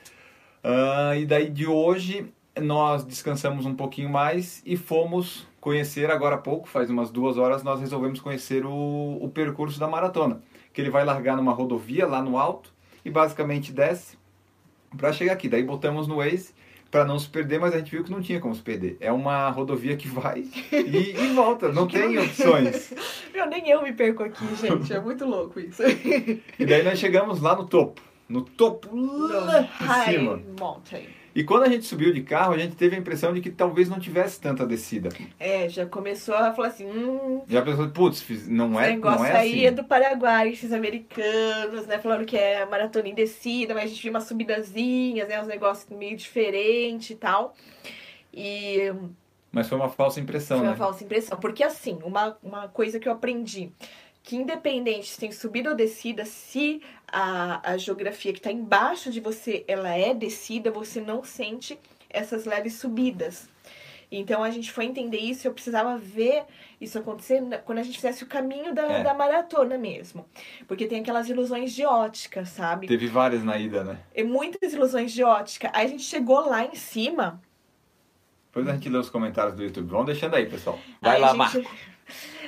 [0.64, 6.38] Ah, e daí de hoje nós descansamos um pouquinho mais e fomos conhecer agora há
[6.38, 10.42] pouco, faz umas duas horas, nós resolvemos conhecer o, o percurso da maratona.
[10.74, 12.74] Que ele vai largar numa rodovia lá no alto
[13.04, 14.19] e basicamente desce
[14.98, 15.48] para chegar aqui.
[15.48, 16.54] Daí botamos no Waze
[16.92, 18.98] para não se perder, mas a gente viu que não tinha como se perder.
[19.00, 22.94] É uma rodovia que vai e, e volta, não tem opções.
[23.34, 24.92] Meu, nem eu me perco aqui, gente.
[24.92, 25.84] É muito louco isso.
[25.84, 28.02] E daí nós chegamos lá no topo.
[28.28, 30.42] No topo, lá em High cima.
[30.60, 31.19] Mountain.
[31.40, 33.88] E quando a gente subiu de carro, a gente teve a impressão de que talvez
[33.88, 35.08] não tivesse tanta descida.
[35.40, 39.38] É, já começou a falar assim, hum, Já pensou, putz, não é, negócio não é
[39.38, 39.76] aí é assim.
[39.78, 41.98] do Paraguai, esses americanos, né?
[41.98, 45.42] Falando que é maratona em descida, mas a gente viu umas subidazinhas, né?
[45.42, 47.56] Uns negócios meio diferentes e tal.
[48.34, 48.92] E
[49.50, 50.78] Mas foi uma falsa impressão, foi uma né?
[50.78, 51.40] falsa impressão.
[51.40, 53.72] Porque assim, uma, uma coisa que eu aprendi,
[54.22, 59.20] que independente se tem subida ou descida, se a, a geografia que está embaixo de
[59.20, 63.48] você, ela é descida, você não sente essas leves subidas.
[64.12, 66.44] Então a gente foi entender isso, eu precisava ver
[66.82, 69.04] isso acontecer quando a gente fizesse o caminho da, É.
[69.04, 70.26] da maratona mesmo.
[70.68, 72.88] Porque tem aquelas ilusões de ótica, sabe?
[72.88, 74.00] Teve várias na ida, né?
[74.16, 75.70] E muitas ilusões de ótica.
[75.74, 77.40] Aí a gente chegou lá em cima,
[78.48, 79.88] Depois a gente lê os comentários do YouTube.
[79.88, 80.80] Vão deixando aí, pessoal.
[81.00, 81.72] Vai Aí lá, gente- Marco.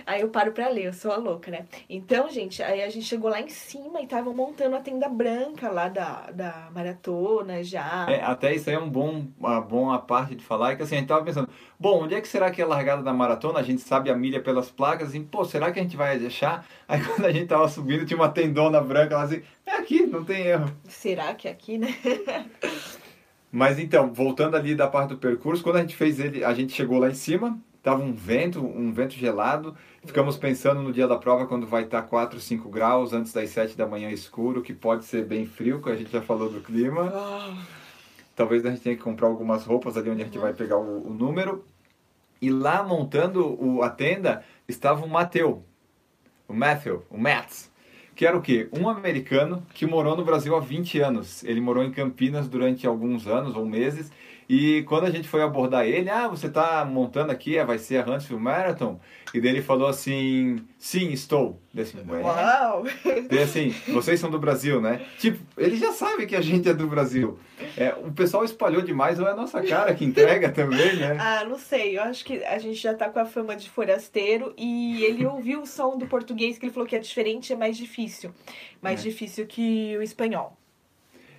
[0.05, 1.65] Aí eu paro pra ler, eu sou a louca, né?
[1.89, 5.69] Então, gente, aí a gente chegou lá em cima e tava montando a tenda branca
[5.69, 8.05] lá da, da maratona já.
[8.09, 10.95] É, até isso aí é um bom, uma boa parte de falar, é que assim,
[10.95, 13.59] a gente tava pensando, bom, onde é que será que é a largada da maratona?
[13.59, 16.65] A gente sabe a milha pelas placas, assim, pô, será que a gente vai achar?
[16.87, 20.23] Aí quando a gente tava subindo, tinha uma tendona branca lá assim, é aqui, não
[20.23, 20.71] tem erro.
[20.87, 21.95] Será que é aqui, né?
[23.51, 26.71] Mas então, voltando ali da parte do percurso, quando a gente fez ele, a gente
[26.71, 29.75] chegou lá em cima, tava um vento, um vento gelado.
[30.05, 33.77] Ficamos pensando no dia da prova quando vai estar 4, 5 graus, antes das 7
[33.77, 37.11] da manhã escuro, que pode ser bem frio, que a gente já falou do clima.
[37.13, 37.57] Ah,
[38.35, 41.07] Talvez a gente tenha que comprar algumas roupas ali onde a gente vai pegar o,
[41.07, 41.63] o número.
[42.41, 45.63] E lá montando o, a tenda estava o Mateu,
[46.47, 47.71] o Matthew, o Mats,
[48.15, 48.67] que era o quê?
[48.73, 51.43] Um americano que morou no Brasil há 20 anos.
[51.43, 54.11] Ele morou em Campinas durante alguns anos ou meses.
[54.53, 58.05] E quando a gente foi abordar ele, ah, você está montando aqui, vai ser a
[58.05, 58.99] Huntsville Marathon?
[59.33, 61.57] E daí ele falou assim, sim, estou.
[61.73, 62.83] Daí assim, "Ué?" Uau!
[63.29, 65.05] Daí assim, vocês são do Brasil, né?
[65.17, 67.39] Tipo, ele já sabe que a gente é do Brasil.
[67.77, 71.15] É, o pessoal espalhou demais, ou é a nossa cara que entrega também, né?
[71.17, 71.97] Ah, não sei.
[71.97, 75.61] Eu acho que a gente já tá com a fama de forasteiro e ele ouviu
[75.61, 78.31] o som do português que ele falou que é diferente, é mais difícil.
[78.81, 79.03] Mais É.
[79.03, 80.57] difícil que o espanhol.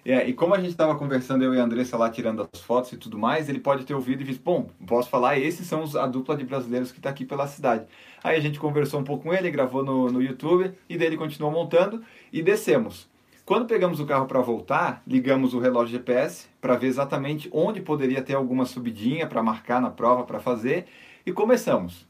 [0.04, 2.92] É, e como a gente estava conversando, eu e a Andressa lá tirando as fotos
[2.92, 5.94] e tudo mais, ele pode ter ouvido e visto, bom, posso falar, esses são os-
[5.94, 7.86] a dupla de brasileiros que está aqui pela cidade.
[8.22, 11.16] Aí a gente conversou um pouco com ele, gravou no, no YouTube, e daí ele
[11.16, 13.08] continuou montando e descemos.
[13.44, 18.22] Quando pegamos o carro para voltar, ligamos o relógio GPS para ver exatamente onde poderia
[18.22, 20.86] ter alguma subidinha para marcar na prova para fazer
[21.24, 22.06] e começamos.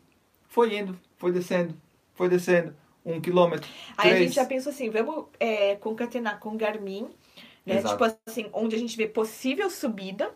[0.48, 1.74] Foi indo, foi descendo,
[2.14, 2.74] foi descendo,
[3.04, 4.26] um quilômetro, Aí a três.
[4.26, 7.08] gente já pensou assim, vamos é, concatenar com Garmin,
[7.64, 7.78] né?
[7.78, 7.94] Exato.
[7.94, 10.30] Tipo assim, onde a gente vê possível subida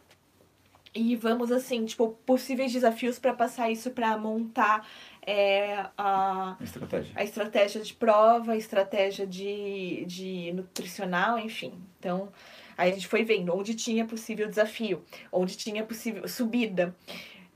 [0.95, 4.89] e vamos assim, tipo, possíveis desafios para passar isso para montar
[5.27, 7.13] é, a, Estratégia.
[7.15, 11.75] a estratégia de prova, a estratégia de, de nutricional, enfim.
[11.99, 12.31] Então,
[12.79, 16.97] aí a gente foi vendo onde tinha possível desafio, onde tinha possível subida.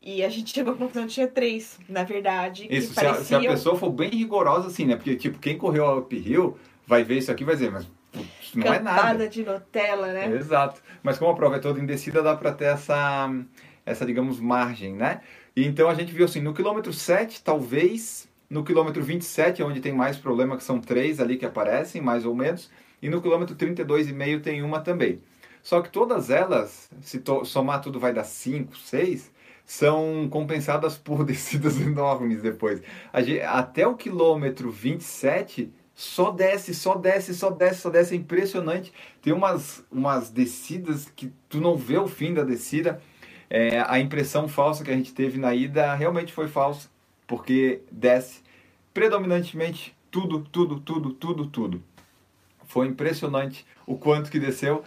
[0.03, 2.67] E a gente chegou à conclusão que tinha três, na verdade.
[2.71, 4.97] Isso, se a, se a pessoa for bem rigorosa assim, né?
[4.97, 7.87] Porque, tipo, quem correu a uphill vai ver isso aqui e vai dizer, mas
[8.59, 9.29] não é campada nada.
[9.29, 10.33] de Nutella, né?
[10.37, 10.81] Exato.
[11.03, 13.31] Mas como a prova é toda em descida, dá pra ter essa,
[13.85, 15.21] essa, digamos, margem, né?
[15.57, 19.81] E então a gente viu assim, no quilômetro 7, talvez, no quilômetro 27, é onde
[19.81, 22.71] tem mais problema, que são três ali que aparecem, mais ou menos,
[23.03, 25.21] e no quilômetro 32,5 tem uma também.
[25.63, 29.31] Só que todas elas, se somar tudo vai dar 5, 6,
[29.67, 32.81] são compensadas por descidas enormes depois.
[33.19, 38.91] Gente- até o quilômetro 27 só desce, só desce, só desce, só desce, é impressionante.
[39.21, 43.03] Tem umas, umas descidas que tu não vê o fim da descida.
[43.51, 46.89] É, a impressão falsa que a gente teve na ida realmente foi falsa,
[47.27, 48.41] porque desce
[48.95, 51.83] predominantemente tudo, tudo, tudo, tudo, tudo.
[52.65, 54.83] Foi impressionante o quanto que desceu.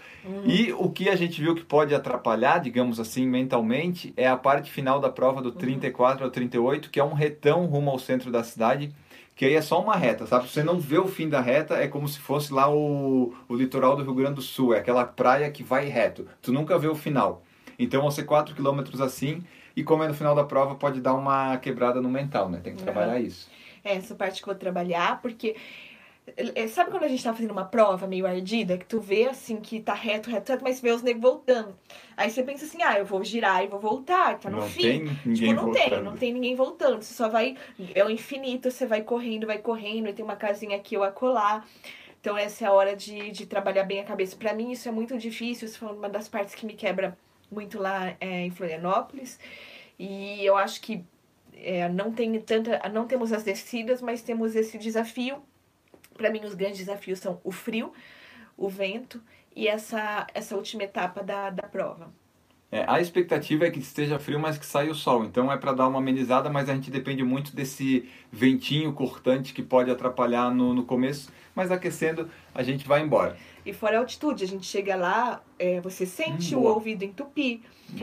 [0.47, 4.71] E o que a gente viu que pode atrapalhar, digamos assim, mentalmente, é a parte
[4.71, 8.43] final da prova do 34 ao 38, que é um retão rumo ao centro da
[8.43, 8.91] cidade,
[9.35, 10.47] que aí é só uma reta, sabe?
[10.47, 13.95] Você não vê o fim da reta, é como se fosse lá o, o litoral
[13.95, 16.27] do Rio Grande do Sul, é aquela praia que vai reto.
[16.41, 17.43] Tu nunca vê o final.
[17.77, 19.43] Então vão ser 4 quilômetros assim,
[19.75, 22.59] e como é no final da prova, pode dar uma quebrada no mental, né?
[22.63, 23.49] Tem que trabalhar isso.
[23.83, 25.55] É essa parte que eu vou trabalhar, porque.
[26.55, 29.57] É, Sabe quando a gente tá fazendo uma prova meio ardida, que tu vê assim
[29.59, 31.75] que tá reto, reto, reto, mas vê os negros voltando.
[32.15, 34.81] Aí você pensa assim, ah, eu vou girar e vou voltar, tá no não fim.
[34.81, 36.03] tem ninguém Tipo, não tem, voltando.
[36.05, 37.01] não tem ninguém voltando.
[37.01, 37.57] Você só vai.
[37.93, 41.63] É o infinito, você vai correndo, vai correndo, e tem uma casinha aqui ou acolá.
[42.19, 44.35] Então, essa é a hora de, de trabalhar bem a cabeça.
[44.37, 45.65] Pra mim, isso é muito difícil.
[45.67, 47.17] Isso foi uma das partes que me quebra
[47.51, 49.37] muito lá é, em Florianópolis.
[49.99, 51.03] E eu acho que
[51.55, 52.79] é, não tem tanta.
[52.89, 55.43] Não temos as descidas, mas temos esse desafio.
[56.15, 57.91] Pra mim, os grandes desafios são o frio,
[58.57, 59.21] o vento
[59.55, 62.11] e essa, essa última etapa da, da prova.
[62.71, 65.23] É, a expectativa é que esteja frio, mas que saia o sol.
[65.23, 69.61] Então é para dar uma amenizada, mas a gente depende muito desse ventinho cortante que
[69.61, 71.31] pode atrapalhar no, no começo.
[71.53, 73.37] Mas aquecendo, a gente vai embora.
[73.63, 77.59] E fora a altitude, a gente chega lá, é, você sente Hum, o ouvido entupir,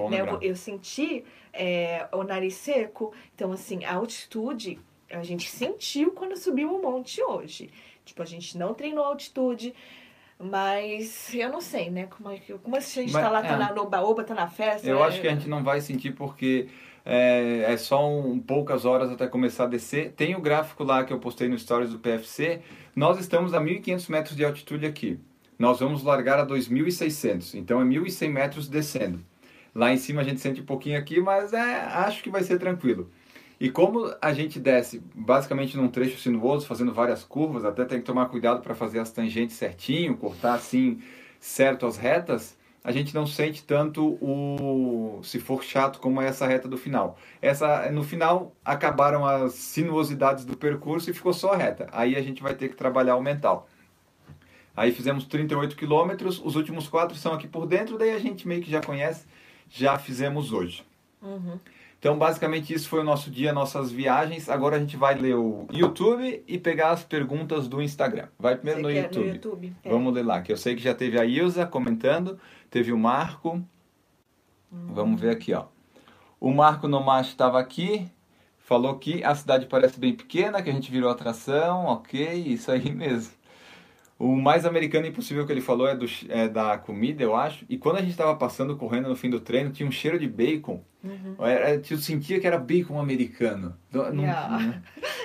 [0.09, 0.21] né?
[0.21, 3.13] Eu, eu senti é, o nariz seco.
[3.35, 4.79] Então, assim, a altitude,
[5.11, 7.71] a gente sentiu quando subiu o monte hoje.
[8.05, 9.75] Tipo, a gente não treinou altitude,
[10.39, 12.07] mas eu não sei, né?
[12.07, 13.49] Como, é que- como a gente Mas, tá lá, é.
[13.49, 14.89] tá na, no baoba, tá na festa.
[14.89, 15.05] Eu né?
[15.05, 16.69] acho que a gente não vai sentir porque
[17.05, 20.13] é, é só um, poucas horas até começar a descer.
[20.13, 22.61] Tem o gráfico lá que eu postei no Stories do PFC.
[22.97, 25.19] Nós estamos a 1.500 metros de altitude aqui.
[25.59, 29.23] Nós vamos largar a 2.600, então é 1.100 metros descendo.
[29.75, 32.59] Lá em cima a gente sente um pouquinho aqui, mas é, acho que vai ser
[32.59, 33.11] tranquilo.
[33.61, 38.07] E como a gente desce basicamente num trecho sinuoso, fazendo várias curvas, até tem que
[38.07, 41.03] tomar cuidado para fazer as tangentes certinho, cortar assim
[41.39, 46.47] certo as retas, a gente não sente tanto o se for chato como é essa
[46.47, 47.19] reta do final.
[47.43, 51.87] Essa no final acabaram as sinuosidades do percurso e ficou só a reta.
[51.93, 53.69] Aí a gente vai ter que trabalhar o mental.
[54.75, 58.63] Aí fizemos 38 quilômetros, os últimos quatro são aqui por dentro, daí a gente meio
[58.63, 59.27] que já conhece,
[59.69, 60.83] já fizemos hoje.
[61.21, 61.59] Uhum.
[62.01, 64.49] Então, basicamente, isso foi o nosso dia, nossas viagens.
[64.49, 68.29] Agora a gente vai ler o YouTube e pegar as perguntas do Instagram.
[68.39, 69.27] Vai primeiro no YouTube.
[69.27, 69.77] no YouTube?
[69.85, 69.91] É.
[69.91, 73.63] Vamos ler lá, que eu sei que já teve a Ilza comentando, teve o Marco.
[74.73, 75.67] Vamos ver aqui, ó.
[76.41, 78.11] O Marco Nomacho estava aqui,
[78.57, 82.89] falou que a cidade parece bem pequena, que a gente virou atração, ok, isso aí
[82.97, 83.35] mesmo.
[84.19, 87.67] O mais americano impossível que ele falou é, do, é da comida, eu acho.
[87.69, 90.27] E quando a gente estava passando, correndo no fim do treino, tinha um cheiro de
[90.27, 90.83] bacon.
[91.41, 93.77] Era, eu sentia que era bacon americano.
[93.93, 94.83] Não- não- Yeah.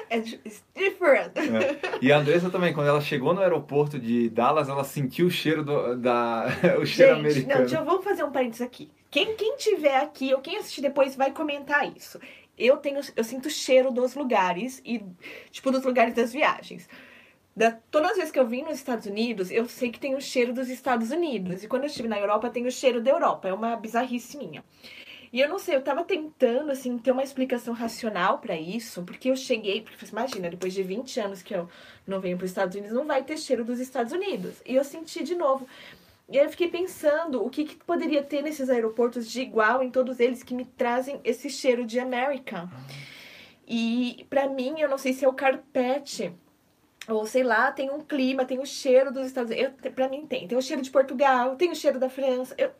[0.09, 1.31] É di- it's different.
[1.38, 1.97] é.
[2.01, 5.63] E a Andressa também, quando ela chegou no aeroporto de Dallas, ela sentiu o cheiro
[5.63, 6.45] do, da,
[6.79, 7.69] o cheiro Gente, americano.
[7.69, 8.89] não, eu, vamos fazer um parênteses aqui.
[9.11, 12.19] Quem, quem tiver aqui ou quem assistir depois vai comentar isso.
[12.57, 15.03] Eu tenho, eu sinto o cheiro dos lugares e
[15.51, 16.88] tipo dos lugares das viagens.
[17.55, 20.21] Da, todas as vezes que eu vim nos Estados Unidos, eu sei que tem o
[20.21, 21.63] cheiro dos Estados Unidos.
[21.63, 23.47] E quando eu estive na Europa, tem o cheiro da Europa.
[23.47, 24.61] É uma bizarrice minha.
[25.35, 29.29] E eu não sei, eu tava tentando, assim, ter uma explicação racional pra isso, porque
[29.29, 31.67] eu cheguei, porque você imagina, depois de 20 anos que eu
[32.07, 34.61] não venho pros Estados Unidos, não vai ter cheiro dos Estados Unidos.
[34.65, 35.67] E eu senti de novo.
[36.29, 39.91] E aí eu fiquei pensando o que, que poderia ter nesses aeroportos de igual em
[39.91, 42.69] todos eles que me trazem esse cheiro de American.
[43.67, 46.31] E pra mim, eu não sei se é o carpete,
[47.07, 49.73] ou sei lá, tem um clima, tem o cheiro dos Estados Unidos.
[49.83, 50.47] Eu, pra mim tem.
[50.47, 52.55] Tem o cheiro de Portugal, tem o cheiro da França.
[52.57, 52.71] Eu,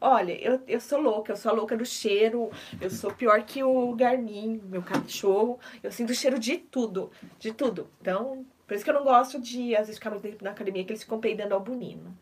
[0.00, 2.50] olha, eu, eu sou louca, eu sou a louca do cheiro.
[2.80, 5.58] Eu sou pior que o Garmin, meu cachorro.
[5.82, 7.88] Eu sinto o cheiro de tudo, de tudo.
[8.00, 10.84] Então, por isso que eu não gosto de, às vezes, ficar muito tempo na academia,
[10.84, 12.16] que eles ficam peidando ao bonino.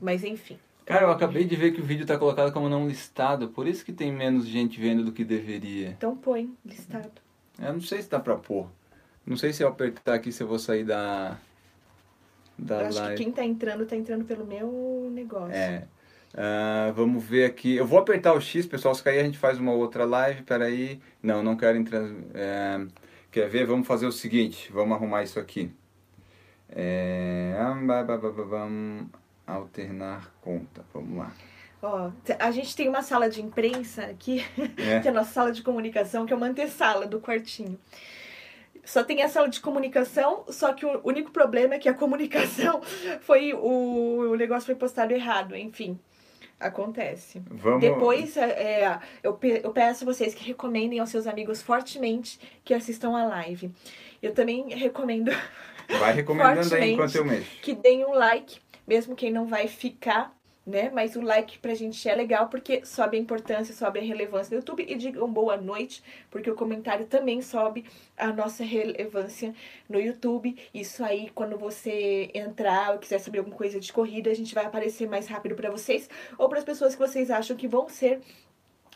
[0.00, 0.58] Mas enfim.
[0.84, 3.84] Cara, eu acabei de ver que o vídeo tá colocado como não listado, por isso
[3.84, 5.90] que tem menos gente vendo do que deveria.
[5.90, 7.10] Então põe listado.
[7.60, 8.66] Eu não sei se dá pra pôr.
[9.24, 11.38] Não sei se eu apertar aqui se eu vou sair da.
[12.58, 13.24] Da Eu acho que live.
[13.24, 15.54] quem tá entrando, tá entrando pelo meu negócio.
[15.54, 15.86] É.
[16.34, 17.76] Ah, vamos ver aqui.
[17.76, 18.94] Eu vou apertar o X, pessoal.
[18.94, 20.42] Se cair, a gente faz uma outra live.
[20.42, 21.00] Peraí.
[21.22, 22.02] Não, não quero entrar.
[22.34, 22.80] é,
[23.30, 23.66] Quer ver?
[23.66, 24.70] Vamos fazer o seguinte.
[24.72, 25.70] Vamos arrumar isso aqui.
[26.68, 27.54] É...
[29.46, 30.84] Alternar conta.
[30.92, 31.32] Vamos lá.
[32.24, 34.44] T- a gente tem uma sala de imprensa aqui,
[34.78, 35.00] É.
[35.00, 37.78] que é a nossa sala de comunicação, que é uma antessala do quartinho.
[38.84, 42.80] Só tem a sala de comunicação, só que o único problema é que a comunicação
[43.22, 45.98] foi o, o negócio foi postado errado, enfim.
[46.62, 47.42] Acontece.
[47.50, 47.80] Vamos.
[47.80, 48.44] Depois, é,
[48.84, 53.24] é, eu, pe- eu peço vocês que recomendem aos seus amigos fortemente que assistam a
[53.26, 53.70] live.
[54.22, 55.30] Eu também recomendo
[55.98, 57.50] Vai recomendando aí enquanto eu mexo.
[57.60, 60.32] que deem um like, mesmo quem não vai ficar,
[60.66, 60.90] né?
[60.90, 64.60] Mas o like pra gente é legal porque sobe a importância, sobe a relevância no
[64.60, 67.84] YouTube e digam boa noite, porque o comentário também sobe
[68.16, 69.54] a nossa relevância
[69.88, 70.56] no YouTube.
[70.72, 74.64] Isso aí, quando você entrar ou quiser saber alguma coisa de corrida, a gente vai
[74.64, 78.20] aparecer mais rápido pra vocês ou para as pessoas que vocês acham que vão ser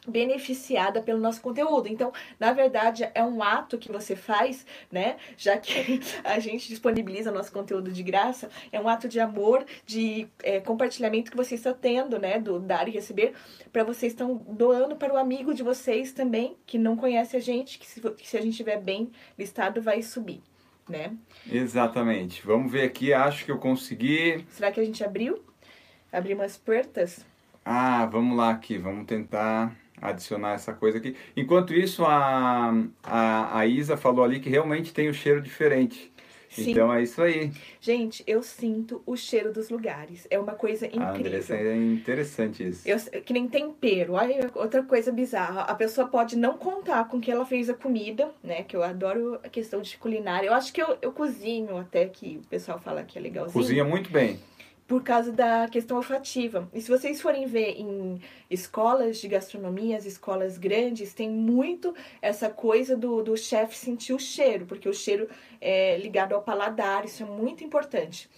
[0.07, 1.89] beneficiada pelo nosso conteúdo.
[1.89, 5.17] Então, na verdade, é um ato que você faz, né?
[5.37, 10.29] Já que a gente disponibiliza nosso conteúdo de graça, é um ato de amor, de
[10.43, 12.39] é, compartilhamento que vocês estão tendo, né?
[12.39, 13.35] Do dar e receber,
[13.73, 17.79] para vocês estão doando para o amigo de vocês também, que não conhece a gente,
[17.79, 20.41] que se, que se a gente estiver bem listado, vai subir,
[20.89, 21.13] né?
[21.51, 22.45] Exatamente.
[22.45, 23.13] Vamos ver aqui.
[23.13, 24.45] Acho que eu consegui.
[24.51, 25.43] Será que a gente abriu?
[26.13, 27.25] Abriu umas portas?
[27.65, 28.79] Ah, vamos lá aqui.
[28.79, 31.17] Vamos tentar adicionar essa coisa aqui.
[31.37, 36.13] Enquanto isso, a, a, a Isa falou ali que realmente tem o cheiro diferente.
[36.49, 36.71] Sim.
[36.71, 37.53] Então é isso aí.
[37.81, 40.27] Gente, eu sinto o cheiro dos lugares.
[40.31, 41.27] É uma coisa A incrível.
[41.27, 42.89] Andressa é interessante isso.
[42.89, 44.15] Eu, que nem tempero.
[44.15, 45.63] Olha, outra coisa bizarra.
[45.63, 48.63] A pessoa pode não contar com que ela fez a comida, né?
[48.63, 50.47] Que eu adoro a questão de culinária.
[50.47, 53.53] Eu acho que eu, eu cozinho até que o pessoal fala que é legalzinho.
[53.53, 54.39] Cozinha muito bem.
[54.87, 56.69] Por causa da questão olfativa.
[56.73, 62.49] E se vocês forem ver em escolas de gastronomia, as escolas grandes, tem muito essa
[62.49, 65.29] coisa do, do chefe sentir o cheiro, porque o cheiro
[65.61, 68.31] é ligado ao paladar, isso é muito importante.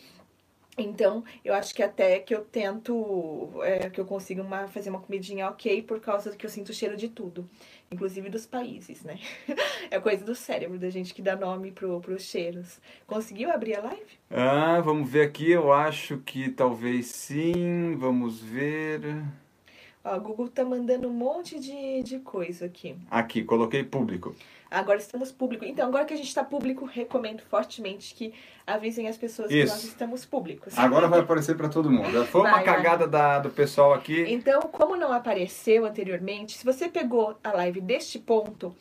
[0.78, 5.00] Então, eu acho que até que eu tento, é, que eu consigo uma, fazer uma
[5.00, 7.48] comidinha ok, por causa que eu sinto o cheiro de tudo.
[7.90, 9.18] Inclusive dos países, né?
[9.90, 12.78] É coisa do cérebro da gente que dá nome pro, pros cheiros.
[13.06, 14.18] Conseguiu abrir a live?
[14.30, 15.50] Ah, vamos ver aqui.
[15.50, 17.96] Eu acho que talvez sim.
[17.96, 19.00] Vamos ver.
[20.04, 22.96] Ó, o Google tá mandando um monte de, de coisa aqui.
[23.10, 24.36] Aqui, coloquei público.
[24.70, 25.64] Agora estamos público.
[25.64, 28.34] Então, agora que a gente está público, recomendo fortemente que
[28.66, 29.64] avisem as pessoas Isso.
[29.66, 30.76] que nós estamos públicos.
[30.78, 32.24] Agora vai aparecer para todo mundo.
[32.26, 32.74] Foi uma Vai, vai.
[32.76, 34.24] cagada da, do pessoal aqui.
[34.28, 38.74] Então, como não apareceu anteriormente, se você pegou a live deste ponto,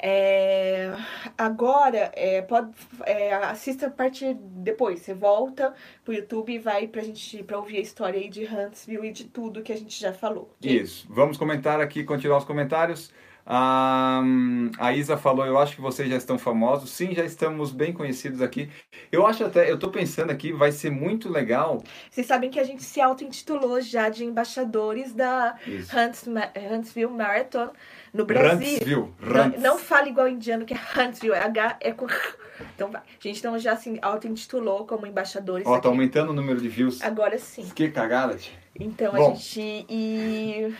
[0.00, 0.92] É,
[1.36, 2.70] agora, é, pode,
[3.04, 5.00] é, assista a partir depois.
[5.00, 9.08] Você volta pro YouTube e vai pra gente pra ouvir a história aí de Huntsville
[9.08, 10.54] e de tudo que a gente já falou.
[10.62, 11.04] Isso.
[11.10, 13.12] Vamos comentar aqui, continuar os comentários.
[13.50, 14.20] Ah,
[14.78, 16.90] a Isa falou, eu acho que vocês já estão famosos.
[16.90, 18.68] Sim, já estamos bem conhecidos aqui.
[19.10, 21.82] Eu acho até, eu tô pensando aqui, vai ser muito legal.
[22.10, 25.56] Vocês sabem que a gente se auto-intitulou já de embaixadores da.
[25.66, 26.26] Hunts,
[26.70, 27.70] Huntsville Marathon
[28.12, 28.74] no Brasil.
[28.74, 29.14] Huntsville.
[29.18, 29.62] Não, Hunts.
[29.62, 32.06] não fala igual indiano, que é Huntsville, é H é com
[32.74, 33.00] Então vai.
[33.00, 35.66] A gente então já se auto-intitulou como embaixadores.
[35.66, 35.86] Ó, tá aqui.
[35.88, 37.00] aumentando o número de views.
[37.00, 37.66] Agora sim.
[37.74, 38.58] Que cagada, tia.
[38.78, 39.32] Então Bom.
[39.32, 39.86] a gente.
[39.88, 40.74] E,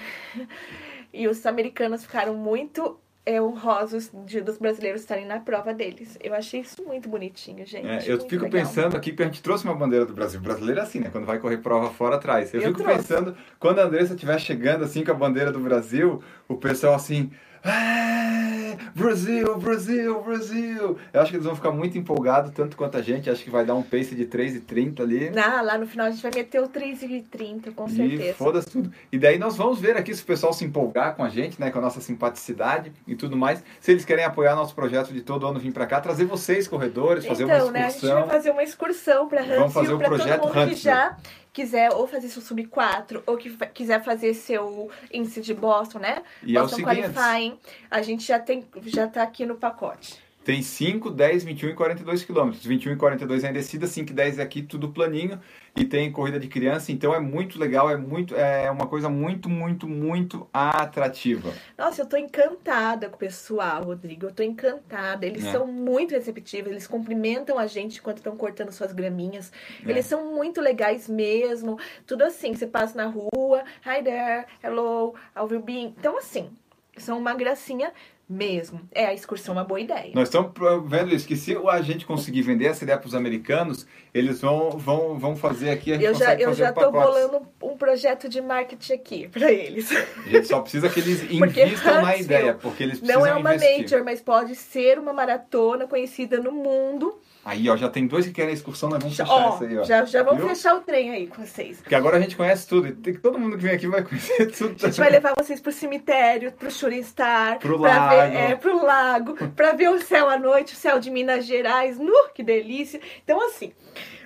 [1.12, 6.16] e os americanos ficaram muito é, honrosos de, dos brasileiros estarem na prova deles.
[6.22, 7.86] Eu achei isso muito bonitinho, gente.
[7.86, 8.50] É, eu fico legal.
[8.50, 10.40] pensando aqui que a gente trouxe uma bandeira do Brasil.
[10.40, 11.10] O brasileiro é assim, né?
[11.10, 12.54] Quando vai correr prova fora atrás.
[12.54, 12.96] Eu, Eu fico trouxe.
[13.06, 17.30] pensando, quando a Andressa estiver chegando assim com a bandeira do Brasil, o pessoal assim.
[17.64, 20.98] "É, Brasil, Brasil, Brasil.
[21.12, 23.30] Eu acho que eles vão ficar muito empolgados, tanto quanto a gente.
[23.30, 25.30] Acho que vai dar um pace de 3,30 ali.
[25.38, 28.34] Ah, lá no final a gente vai meter o 3,30, com E certeza.
[28.34, 28.92] foda-se tudo.
[29.12, 31.70] E daí nós vamos ver aqui se o pessoal se empolgar com a gente, né?
[31.70, 33.62] Com a nossa simpaticidade e tudo mais.
[33.80, 37.26] Se eles querem apoiar nosso projeto de todo ano vir pra cá, trazer vocês, corredores,
[37.26, 38.20] fazer então, uma né, a gente excursão.
[38.20, 40.80] vai fazer uma excursão para Vamos fazer Huntsville, para projeto todo mundo que Huntsville.
[40.82, 41.16] já
[41.58, 46.22] quiser ou fazer seu sub 4 ou que quiser fazer seu índice de Boston, né?
[46.44, 47.58] E é Boston seguinte, Qualifying,
[47.90, 50.27] a gente já tem já tá aqui no pacote.
[50.48, 52.64] Tem 5, 10, 21 e 42 quilômetros.
[52.64, 55.38] 21 e 42 é em descida, 5 e 10 é aqui, tudo planinho.
[55.76, 59.46] E tem corrida de criança, então é muito legal, é muito é uma coisa muito,
[59.50, 61.52] muito, muito atrativa.
[61.76, 64.24] Nossa, eu tô encantada com o pessoal, Rodrigo.
[64.24, 65.26] Eu tô encantada.
[65.26, 65.52] Eles É.
[65.52, 69.52] são muito receptivos, eles cumprimentam a gente enquanto estão cortando suas graminhas.
[69.84, 69.90] É.
[69.90, 71.78] Eles são muito legais mesmo.
[72.06, 75.94] Tudo assim, você passa na rua, hi there, hello, how you been?
[75.98, 76.48] Então, assim,
[76.96, 77.92] são uma gracinha
[78.28, 78.80] mesmo.
[78.92, 80.10] É, a excursão é uma boa ideia.
[80.14, 80.52] Nós estamos
[80.86, 84.70] vendo isso, que se a gente conseguir vender essa ideia para os americanos, eles vão,
[84.70, 86.92] vão, vão fazer aqui, a gente Eu já, eu já pacotes.
[86.92, 89.90] bolando um projeto de marketing aqui pra eles.
[89.92, 93.54] A gente só precisa que eles invistam na ideia, porque eles precisam Não é uma
[93.54, 93.82] investir.
[93.82, 97.18] major, mas pode ser uma maratona conhecida no mundo.
[97.48, 99.64] Aí, ó, já tem dois que querem a excursão, nós vamos Já, fechar ó, isso
[99.64, 99.84] aí, ó.
[99.84, 100.48] já, já vamos Viu?
[100.50, 101.80] fechar o trem aí com vocês.
[101.80, 102.92] Porque agora a gente conhece tudo.
[102.96, 104.76] Tem todo mundo que vem aqui vai conhecer tudo.
[104.82, 108.10] A gente vai levar vocês pro cemitério, pro Shooting Star, Pro lago.
[108.30, 111.98] ver, é, pro lago, pra ver o céu à noite, o céu de Minas Gerais.
[111.98, 113.00] Nu, que delícia!
[113.24, 113.72] Então, assim,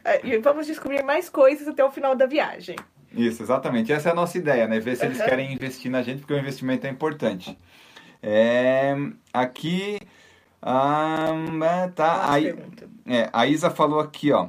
[0.05, 2.75] é, vamos descobrir mais coisas até o final da viagem.
[3.15, 3.93] Isso, exatamente.
[3.93, 4.81] Essa é a nossa ideia, né?
[4.81, 5.29] Ver se eles Aham.
[5.29, 7.57] querem investir na gente, porque o investimento é importante.
[8.23, 8.97] É,
[9.33, 9.99] aqui.
[10.63, 12.33] Ah, tá.
[12.41, 12.89] Pergunta.
[13.07, 14.49] é, a Isa falou aqui, ó.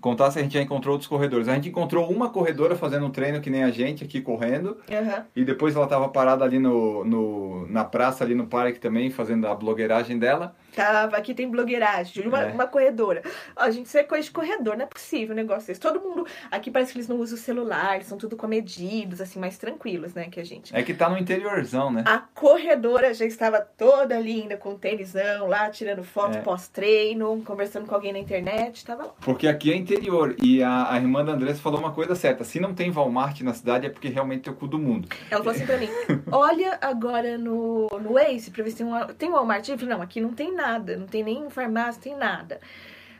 [0.00, 1.46] Contar se a gente já encontrou outros corredores.
[1.46, 4.76] A gente encontrou uma corredora fazendo um treino que nem a gente aqui correndo.
[4.90, 5.24] Aham.
[5.34, 9.46] E depois ela tava parada ali no, no, na praça, ali no parque também, fazendo
[9.46, 10.56] a blogueiragem dela.
[10.74, 12.52] Tava, aqui tem blogueiragem, uma, É.
[12.52, 13.22] uma corredora.
[13.56, 15.80] Ó, gente, isso é coisa de corredor, não é possível um negócio desse.
[15.80, 16.26] Todo mundo.
[16.50, 20.28] Aqui parece que eles não usam o celular, são tudo comedidos, assim, mais tranquilos, né,
[20.30, 20.74] que a gente.
[20.74, 22.04] É que tá no interiorzão, né?
[22.06, 26.40] A corredora já estava toda linda, com tênisão lá, tirando foto É.
[26.40, 29.12] pós-treino, conversando com alguém na internet, tava lá.
[29.20, 30.34] Porque aqui é interior.
[30.42, 32.44] E a, a irmã da Andressa falou uma coisa certa.
[32.44, 35.08] Se não tem Walmart na cidade é porque realmente é o cu do mundo.
[35.30, 35.88] Ela falou assim pra mim:
[36.30, 39.68] olha agora no, no Waze pra ver se tem um, tem Walmart.
[39.68, 40.61] Eu falei: não, aqui não tem nada,
[40.96, 42.60] não tem nem farmácia, tem nada.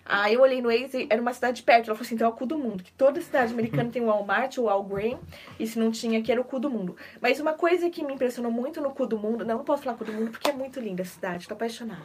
[0.05, 1.87] Aí eu olhei no Waze, era uma cidade perto.
[1.87, 2.83] Ela falou assim: então é o cu do mundo.
[2.83, 5.17] Que toda cidade americana tem um Walmart ou Walgreen.
[5.61, 6.97] E se não tinha, aqui era o cu do mundo.
[7.21, 9.97] Mas uma coisa que me impressionou muito no cu do mundo, não, não posso falar
[9.97, 12.03] cu do mundo porque é muito linda a cidade, tô apaixonada.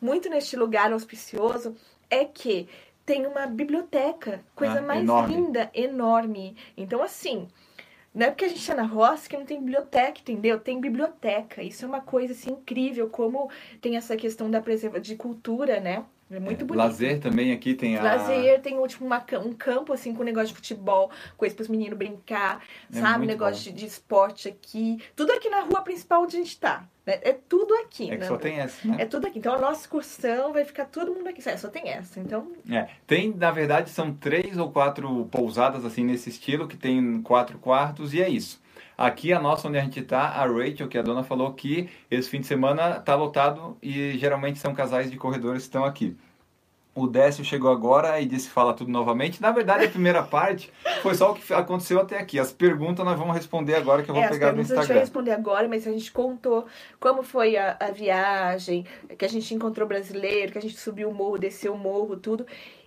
[0.00, 1.76] Muito neste lugar auspicioso
[2.08, 2.66] é que
[3.04, 5.34] tem uma biblioteca, coisa Ah, mais enorme.
[5.36, 6.56] linda, enorme.
[6.74, 7.46] Então, assim,
[8.14, 10.60] não é porque a gente tá na roça que não tem biblioteca, entendeu?
[10.60, 11.62] Tem biblioteca.
[11.62, 13.50] Isso é uma coisa assim incrível, como
[13.80, 16.04] tem essa questão da preserva de cultura, né?
[16.30, 16.82] É muito bonito.
[16.82, 18.02] Lazer também aqui tem a.
[18.02, 22.62] Lazer, tem tipo, uma, um campo assim com negócio de futebol, coisa pros meninos brincar,
[22.92, 23.26] É sabe?
[23.26, 24.98] Negócio de, de esporte aqui.
[25.14, 26.88] Tudo aqui na rua principal onde a gente tá.
[27.06, 27.18] Né?
[27.22, 28.26] É tudo aqui, É que né?
[28.26, 28.96] só tem essa, né?
[29.00, 29.38] É tudo aqui.
[29.38, 31.46] Então a nossa excursão vai ficar todo mundo aqui.
[31.46, 32.18] É, só tem essa.
[32.18, 37.20] Então, É, tem, na verdade, são três ou quatro pousadas assim nesse estilo, que tem
[37.22, 38.63] quatro quartos, e é isso.
[38.96, 42.28] Aqui a nossa, onde a gente tá, a Rachel, que a dona falou que esse
[42.28, 46.16] fim de semana tá lotado e geralmente são casais de corredores que estão aqui.
[46.94, 49.42] O Décio chegou agora e disse fala tudo novamente.
[49.42, 50.72] Na verdade, a primeira parte
[51.02, 52.38] foi só o que aconteceu até aqui.
[52.38, 54.76] As perguntas nós vamos responder agora que eu vou é, pegar no perguntas a gente
[54.76, 55.00] vai Instagram.
[55.00, 56.66] responder agora, mas a gente contou
[57.00, 58.86] como foi a, a viagem,
[59.18, 62.46] que a gente encontrou brasileiro, que a gente subiu o morro, desceu o morro, tudo.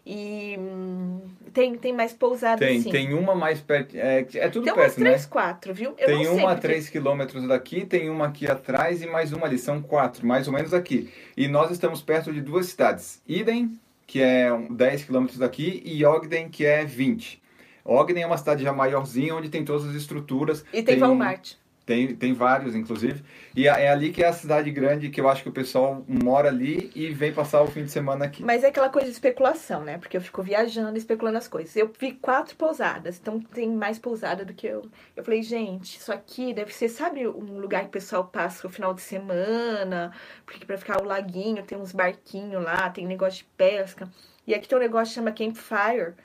[0.09, 1.19] E hum,
[1.53, 2.89] tem, tem mais pousadas, Tem, sim.
[2.89, 3.93] tem uma mais perto.
[3.97, 5.09] É, é tudo Tem umas perto, né?
[5.09, 5.89] três, quatro, viu?
[5.97, 9.05] Eu Tem não sei uma a porque- 3 quilômetros daqui, tem uma aqui atrás e
[9.07, 9.57] mais uma ali.
[9.57, 11.11] São quatro, mais ou menos aqui.
[11.35, 13.21] E nós estamos perto de duas cidades.
[13.27, 17.41] Iden, que é um 10 quilômetros daqui, e Ogden, que é 20.
[17.83, 20.63] Ogden é uma cidade já maiorzinha, onde tem todas as estruturas.
[20.71, 21.55] E tem Walmart.
[21.87, 23.23] Tem, tem vários, inclusive.
[23.55, 26.03] E é é ali que é a cidade grande, que eu acho que o pessoal
[26.05, 28.43] mora ali e vem passar o fim de semana aqui.
[28.43, 29.97] Mas é aquela coisa de especulação, né?
[29.97, 31.73] Porque eu fico viajando, especulando as coisas.
[31.77, 34.81] Eu vi quatro pousadas, então tem mais pousada do que eu.
[35.15, 38.69] Eu falei, gente, isso aqui deve ser, sabe, um lugar que o pessoal passa o
[38.69, 40.11] final de semana,
[40.45, 44.09] porque pra ficar o laguinho, tem uns barquinhos lá, tem negócio de pesca.
[44.45, 46.15] E aqui tem um negócio que chama Campfire,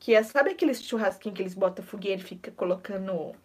[0.00, 3.36] que é, sabe aqueles churrasquinhos que eles botam fogueira e fica colocando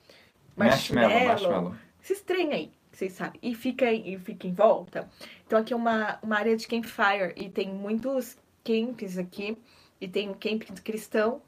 [0.58, 1.26] marshmallow?
[1.26, 1.76] marshmallow.
[2.03, 3.39] Esses trem aí, vocês sabem.
[3.43, 5.08] E fica, e fica em volta.
[5.45, 9.58] Então aqui é uma, uma área de campfire e tem muitos camps aqui.
[9.99, 11.41] E tem um camp cristão.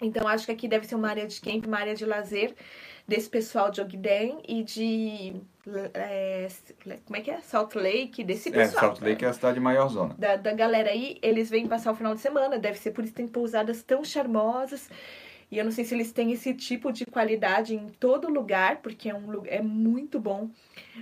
[0.00, 2.54] Então acho que aqui deve ser uma área de camp, uma área de lazer
[3.06, 5.34] desse pessoal de Ogden e de.
[5.92, 6.48] é,
[7.04, 7.40] como é que é?
[7.40, 8.86] Salt Lake, desse É, pessoal.
[8.86, 10.14] Salt Lake é a cidade maior zona.
[10.18, 12.58] da, da galera aí, eles vêm passar o final de semana.
[12.58, 14.88] Deve ser por isso que tem pousadas tão charmosas.
[15.50, 19.08] E eu não sei se eles têm esse tipo de qualidade em todo lugar, porque
[19.10, 20.50] é um é muito bom,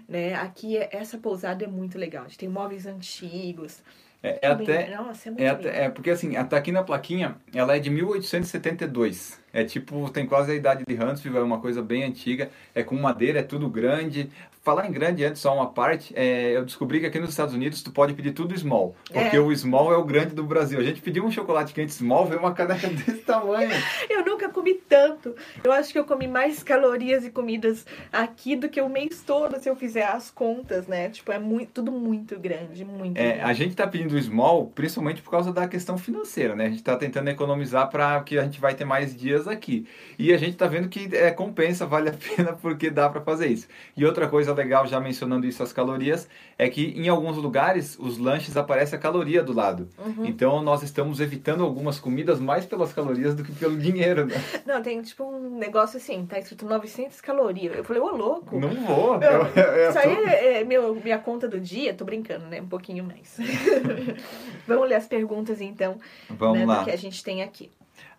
[0.09, 0.35] né?
[0.35, 2.25] Aqui é- essa pousada é muito legal.
[2.25, 3.83] A gente tem móveis antigos.
[4.23, 4.97] É, é até.
[4.97, 9.41] Nossa, é É, até- é porque assim, tá aqui na plaquinha, ela é de 1872.
[9.53, 12.95] É tipo, tem quase a idade de Huntsville, é uma coisa bem antiga, é com
[12.97, 14.31] madeira, é tudo grande.
[14.63, 17.83] Falar em grande antes, só uma parte, é, eu descobri que aqui nos Estados Unidos
[17.83, 19.41] tu pode pedir tudo small, porque É.
[19.41, 20.79] o small é o grande do Brasil.
[20.79, 23.71] A gente pediu um chocolate quente small, veio uma caneca desse tamanho.
[24.09, 25.35] Eu nunca comi tanto.
[25.65, 29.59] Eu acho que eu comi mais calorias e comidas aqui do que o mês todo,
[29.59, 31.09] se eu fizer as contas, né?
[31.11, 33.41] Tipo, é muito, tudo muito grande, muito É, grande.
[33.51, 36.67] a gente tá pedindo small, principalmente por causa da questão financeira, né?
[36.67, 39.89] A gente tá tentando economizar para que a gente vai ter mais dias aqui.
[40.17, 43.49] E a gente tá vendo que é, compensa, vale a pena, porque dá para fazer
[43.49, 43.67] isso.
[43.97, 46.29] E outra coisa legal, já mencionando isso, as calorias,
[46.59, 49.89] é que em alguns lugares os lanches aparece a caloria do lado.
[49.99, 50.25] Uhum.
[50.27, 54.35] Então nós estamos evitando algumas comidas mais pelas calorias do que pelo dinheiro, né?
[54.67, 57.77] Não, tem tipo um negócio assim, tá escrito 900 calorias.
[57.77, 58.59] Eu falei, ô louco.
[58.59, 59.19] Não vou.
[59.19, 62.61] Não, eu- eu- Isso aí é, é meu, minha conta do dia, tô brincando, né?
[62.61, 63.37] Um pouquinho mais.
[64.67, 65.97] Vamos ler as perguntas então,
[66.31, 66.79] Vamos né, lá.
[66.79, 67.71] do que a gente tem aqui.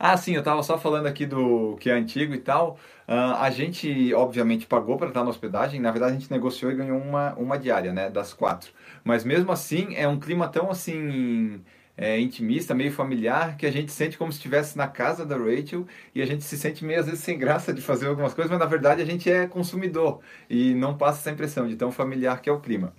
[0.06, 2.78] Ah, sim, eu tava só falando aqui do que é antigo e tal.
[3.08, 5.80] Ah, a gente, obviamente, pagou para estar na hospedagem.
[5.80, 8.10] Na verdade, a gente negociou e ganhou uma, uma diária, né?
[8.10, 8.74] Das quatro.
[9.04, 11.64] Mas mesmo assim, é um clima tão assim.
[11.96, 15.86] é, intimista, meio familiar, que a gente sente como se estivesse na casa da Rachel
[16.14, 18.60] e a gente se sente meio às vezes sem graça de fazer algumas coisas, mas
[18.60, 22.50] na verdade a gente é consumidor e não passa essa impressão de tão familiar que
[22.50, 22.94] é o clima.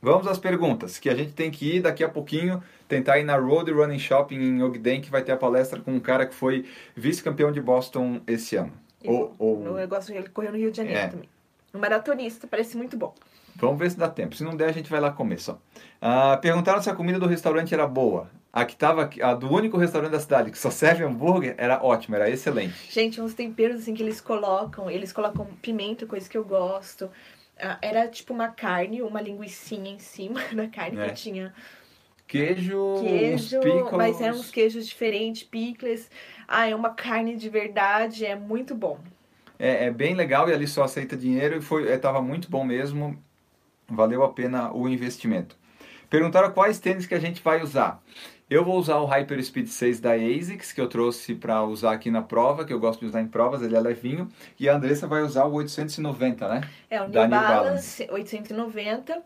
[0.00, 3.36] Vamos às perguntas, que a gente tem que ir daqui a pouquinho tentar ir na
[3.36, 6.64] Road Running Shopping em Ogden, que vai ter a palestra com um cara que foi
[6.96, 8.72] vice-campeão de Boston esse ano.
[9.04, 11.08] Ou, ou- No negócio ele correu no Rio de Janeiro É.
[11.08, 11.28] também.
[11.74, 13.14] Um maratonista, parece muito bom.
[13.54, 14.34] Vamos ver se dá tempo.
[14.34, 15.58] Se não der, a gente vai lá comer só.
[16.00, 18.30] Ah, perguntaram se a comida do restaurante era boa.
[18.52, 22.16] A que tava, a do único restaurante da cidade que só serve hambúrguer era ótima,
[22.16, 22.74] era excelente.
[22.90, 27.10] Gente, uns temperos assim que eles colocam, eles colocam pimenta, coisa que eu gosto.
[27.58, 31.08] Ah, era tipo uma carne, uma linguiçinha em cima da carne É.
[31.08, 31.54] que tinha
[32.26, 33.60] Queijo, queijo,
[33.92, 36.10] mas eram uns queijos diferentes, picles.
[36.48, 38.98] Ah, é uma carne de verdade, é muito bom.
[39.58, 42.64] É, é bem legal e ali só aceita dinheiro e foi, é, tava muito bom
[42.64, 43.16] mesmo.
[43.88, 45.56] Valeu a pena o investimento.
[46.10, 48.02] Perguntaram quais tênis que a gente vai usar.
[48.48, 52.12] Eu vou usar o Hyper Speed 6 da ASICS, que eu trouxe para usar aqui
[52.12, 54.28] na prova, que eu gosto de usar em provas, ele é levinho.
[54.58, 56.60] E a Andressa vai usar o 890, né?
[56.88, 59.20] É o New New Balance 890.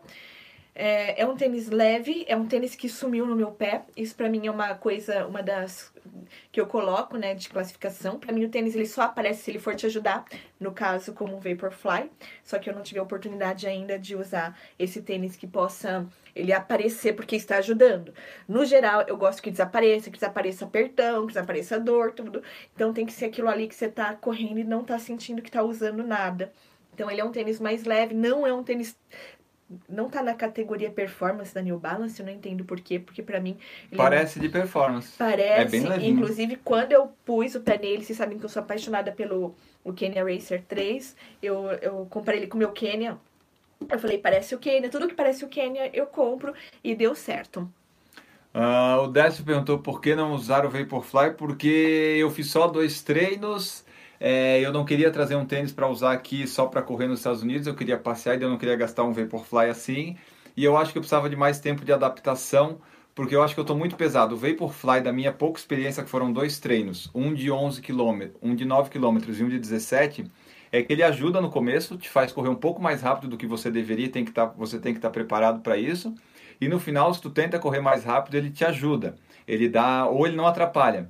[0.73, 3.83] É, é um tênis leve, é um tênis que sumiu no meu pé.
[3.95, 5.91] Isso pra mim é uma coisa, uma das
[6.51, 8.19] que eu coloco, né, de classificação.
[8.19, 10.25] Pra mim o tênis ele só aparece se ele for te ajudar,
[10.59, 12.09] no caso como um Vaporfly.
[12.43, 16.53] Só que eu não tive a oportunidade ainda de usar esse tênis que possa ele
[16.53, 18.13] aparecer porque está ajudando.
[18.47, 22.41] No geral, eu gosto que desapareça, que desapareça apertão, que desapareça dor, tudo.
[22.73, 25.51] Então tem que ser aquilo ali que você tá correndo e não tá sentindo que
[25.51, 26.53] tá usando nada.
[26.93, 28.97] Então ele é um tênis mais leve, não é um tênis
[29.87, 33.39] não tá na categoria performance da New Balance, eu não entendo por quê, porque pra
[33.39, 33.57] mim
[33.91, 35.13] é Parece de performance.
[35.17, 36.13] Parece, É bem levinho.
[36.15, 39.93] inclusive quando eu pus o pé nele, vocês sabem que eu sou apaixonada pelo o
[39.93, 43.17] Kenya Racer 3, eu, eu comprei ele com o meu Kenya,
[43.89, 46.53] eu falei, parece o Kenya, tudo que parece o Kenya eu compro
[46.83, 47.67] e deu certo.
[48.53, 53.01] Ah, o Décio perguntou por que não usar o Vaporfly, porque eu fiz só dois
[53.01, 53.85] treinos.
[54.23, 57.41] É, eu não queria trazer um tênis para usar aqui só para correr nos Estados
[57.41, 60.15] Unidos, eu queria passear e eu não queria gastar um Vaporfly assim.
[60.55, 62.79] E eu acho que eu precisava de mais tempo de adaptação
[63.15, 64.35] porque eu acho que eu estou muito pesado.
[64.35, 68.53] O Vaporfly, da minha pouca experiência, que foram dois treinos, um de 11 km, um
[68.53, 70.25] de 9 km e um de 17,
[70.71, 73.47] é que ele ajuda no começo, te faz correr um pouco mais rápido do que
[73.47, 76.13] você deveria, tem que tá, você tem que estar tá preparado para isso.
[76.59, 79.15] E no final, se tu tenta correr mais rápido, ele te ajuda.
[79.47, 81.09] Ele dá, ou ele não atrapalha.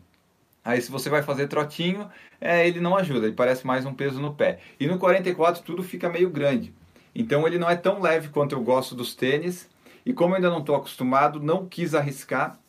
[0.63, 2.09] Aí se você vai fazer trotinho,
[2.39, 4.59] é, ele não ajuda, ele parece mais um peso no pé.
[4.79, 6.73] E no 44 tudo fica meio grande.
[7.15, 9.69] Então ele não é tão leve quanto eu gosto dos tênis.
[10.05, 12.59] E como eu ainda não estou acostumado, não quis arriscar.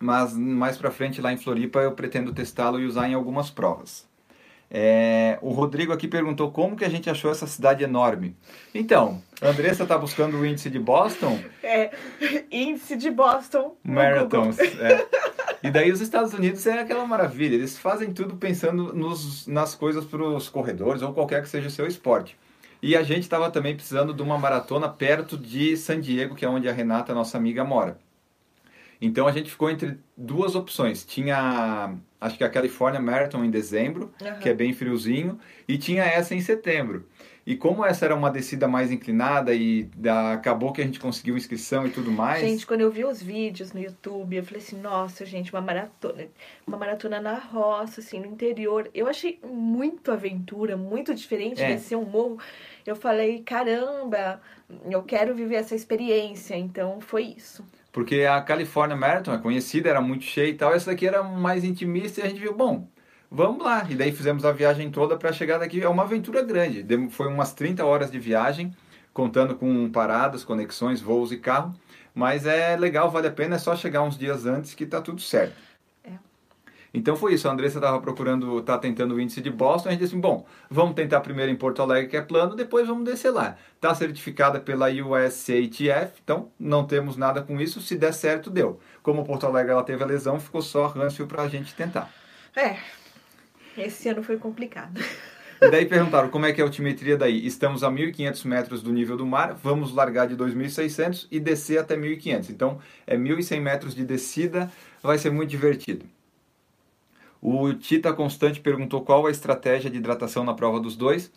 [0.00, 4.07] Mas mais para frente lá em Floripa eu pretendo testá-lo e usar em algumas provas.
[4.70, 8.36] É, o Rodrigo aqui perguntou como que a gente achou essa cidade enorme.
[8.74, 11.38] Então, a Andressa está buscando o índice de Boston?
[11.62, 11.90] É,
[12.50, 13.76] índice de Boston.
[13.82, 14.58] Marathons.
[14.58, 15.06] É.
[15.62, 17.54] E daí os Estados Unidos é aquela maravilha.
[17.54, 21.70] Eles fazem tudo pensando nos, nas coisas para os corredores ou qualquer que seja o
[21.70, 22.36] seu esporte.
[22.80, 26.48] E a gente estava também precisando de uma maratona perto de San Diego, que é
[26.48, 27.98] onde a Renata, nossa amiga, mora.
[29.00, 31.04] Então a gente ficou entre duas opções.
[31.04, 34.38] Tinha, acho que a California Marathon em dezembro, uhum.
[34.40, 37.06] que é bem friozinho, e tinha essa em setembro.
[37.48, 41.34] E como essa era uma descida mais inclinada e da, acabou que a gente conseguiu
[41.34, 42.42] inscrição e tudo mais.
[42.42, 46.26] Gente, quando eu vi os vídeos no YouTube, eu falei assim, nossa, gente, uma maratona,
[46.66, 48.90] uma maratona na roça, assim, no interior.
[48.92, 51.68] Eu achei muito aventura, muito diferente é.
[51.68, 52.38] descer um morro.
[52.84, 54.42] Eu falei, caramba,
[54.90, 56.54] eu quero viver essa experiência.
[56.54, 57.64] Então foi isso.
[57.98, 60.72] Porque a California Marathon é conhecida, era muito cheia e tal.
[60.72, 62.88] Essa daqui era mais intimista e a gente viu, bom,
[63.28, 63.84] vamos lá.
[63.90, 65.82] E daí fizemos a viagem toda para chegar daqui.
[65.82, 66.86] É uma aventura grande.
[67.10, 68.72] Foi umas 30 horas de viagem,
[69.12, 71.74] contando com paradas, conexões, voos e carro.
[72.14, 73.56] Mas é legal, vale a pena.
[73.56, 75.56] É só chegar uns dias antes que tá tudo certo.
[76.92, 80.00] Então foi isso, a Andressa estava procurando, tá tentando o índice de Boston, a gente
[80.00, 83.30] disse assim, bom, vamos tentar primeiro em Porto Alegre, que é plano, depois vamos descer
[83.30, 83.56] lá.
[83.74, 88.80] Está certificada pela USATF, então não temos nada com isso, se der certo, deu.
[89.02, 92.10] Como Porto Alegre ela teve a lesão, ficou só Hansfield para a gente tentar.
[92.56, 92.76] É,
[93.76, 95.00] esse ano foi complicado.
[95.60, 97.44] E daí perguntaram como é que é a altimetria daí.
[97.44, 101.96] Estamos a 1.500 metros do nível do mar, vamos largar de 2.600 e descer até
[101.96, 102.50] 1.500.
[102.50, 104.70] Então é 1.100 metros de descida,
[105.02, 106.06] vai ser muito divertido.
[107.40, 111.30] O Tita Constante perguntou qual a estratégia de hidratação na prova dos dois.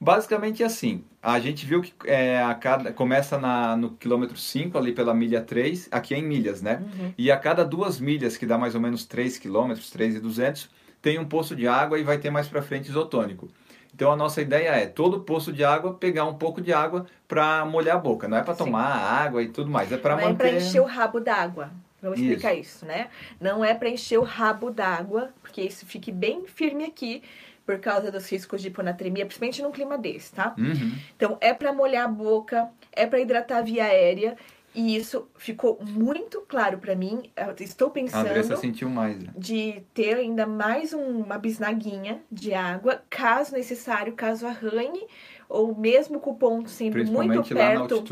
[0.00, 4.78] Basicamente é assim, a gente viu que é, a cada, começa na, no quilômetro 5,
[4.78, 6.80] ali pela milha 3, aqui é em milhas, né?
[6.80, 7.12] Uhum.
[7.18, 10.70] E a cada duas milhas, que dá mais ou menos 3 quilômetros, 3,200,
[11.02, 13.48] tem um poço de água e vai ter mais para frente isotônico.
[13.92, 17.64] Então a nossa ideia é todo poço de água pegar um pouco de água para
[17.64, 20.30] molhar a boca, não é para tomar água e tudo mais, é para manter.
[20.30, 21.72] É para encher o rabo d'água.
[22.00, 22.76] Vamos explicar isso.
[22.76, 23.08] isso, né?
[23.40, 27.22] Não é para encher o rabo d'água, porque isso fique bem firme aqui
[27.66, 30.54] por causa dos riscos de hiponatremia, principalmente num clima desse, tá?
[30.56, 30.92] Uhum.
[31.16, 34.36] Então é para molhar a boca, é para hidratar a via aérea.
[34.74, 37.30] E isso ficou muito claro para mim.
[37.36, 38.28] Eu estou pensando.
[38.28, 39.18] A sentiu mais.
[39.18, 39.30] Né?
[39.36, 45.06] De ter ainda mais um, uma bisnaguinha de água, caso necessário, caso arranhe,
[45.48, 48.04] ou mesmo com o ponto sendo muito perto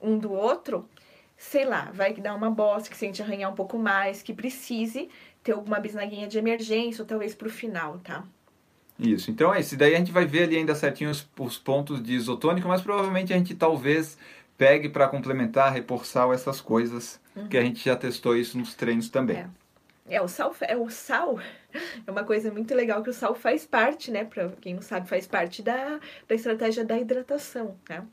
[0.00, 0.88] um do outro,
[1.36, 5.08] sei lá, vai dar uma bosta, que sente arranhar um pouco mais, que precise
[5.42, 8.24] ter alguma bisnaguinha de emergência, ou talvez pro final, tá?
[8.98, 9.76] Isso, então é isso.
[9.76, 13.32] Daí a gente vai ver ali ainda certinho os, os pontos de isotônico, mas provavelmente
[13.32, 14.16] a gente talvez
[14.56, 17.46] pegue para complementar, reforçar essas coisas, uhum.
[17.48, 19.36] que a gente já testou isso nos treinos também.
[19.36, 19.48] É.
[20.08, 21.38] É, o sal, é, o sal
[22.06, 24.24] é uma coisa muito legal que o sal faz parte, né?
[24.24, 28.04] Para quem não sabe, faz parte da, da estratégia da hidratação, né?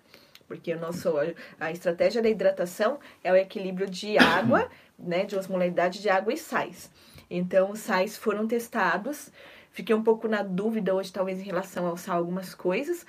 [0.54, 1.12] Porque o nosso,
[1.60, 6.38] a estratégia da hidratação é o equilíbrio de água, né, de osmolaridade de água e
[6.38, 6.92] sais.
[7.28, 9.32] Então, os sais foram testados.
[9.72, 13.04] Fiquei um pouco na dúvida hoje, talvez, em relação ao sal, algumas coisas,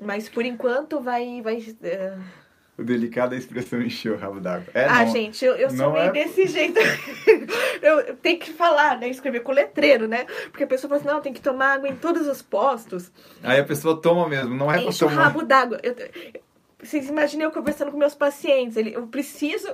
[0.00, 1.42] mas por enquanto vai.
[1.42, 2.46] vai uh...
[2.78, 4.68] O delicado é a expressão encheu o rabo d'água.
[4.72, 6.12] É, ah, não, gente, eu, eu sou meio é...
[6.12, 6.78] desse jeito.
[7.82, 9.08] eu, eu tenho que falar, né?
[9.08, 10.24] Escrever com letreiro, né?
[10.50, 13.12] Porque a pessoa fala assim, não, tem que tomar água em todos os postos.
[13.42, 15.20] Aí a pessoa toma mesmo, não é Enche pra tomar.
[15.20, 15.80] o rabo d'água.
[15.82, 15.94] Eu,
[16.82, 18.76] vocês imaginam eu conversando com meus pacientes.
[18.76, 19.68] Eu preciso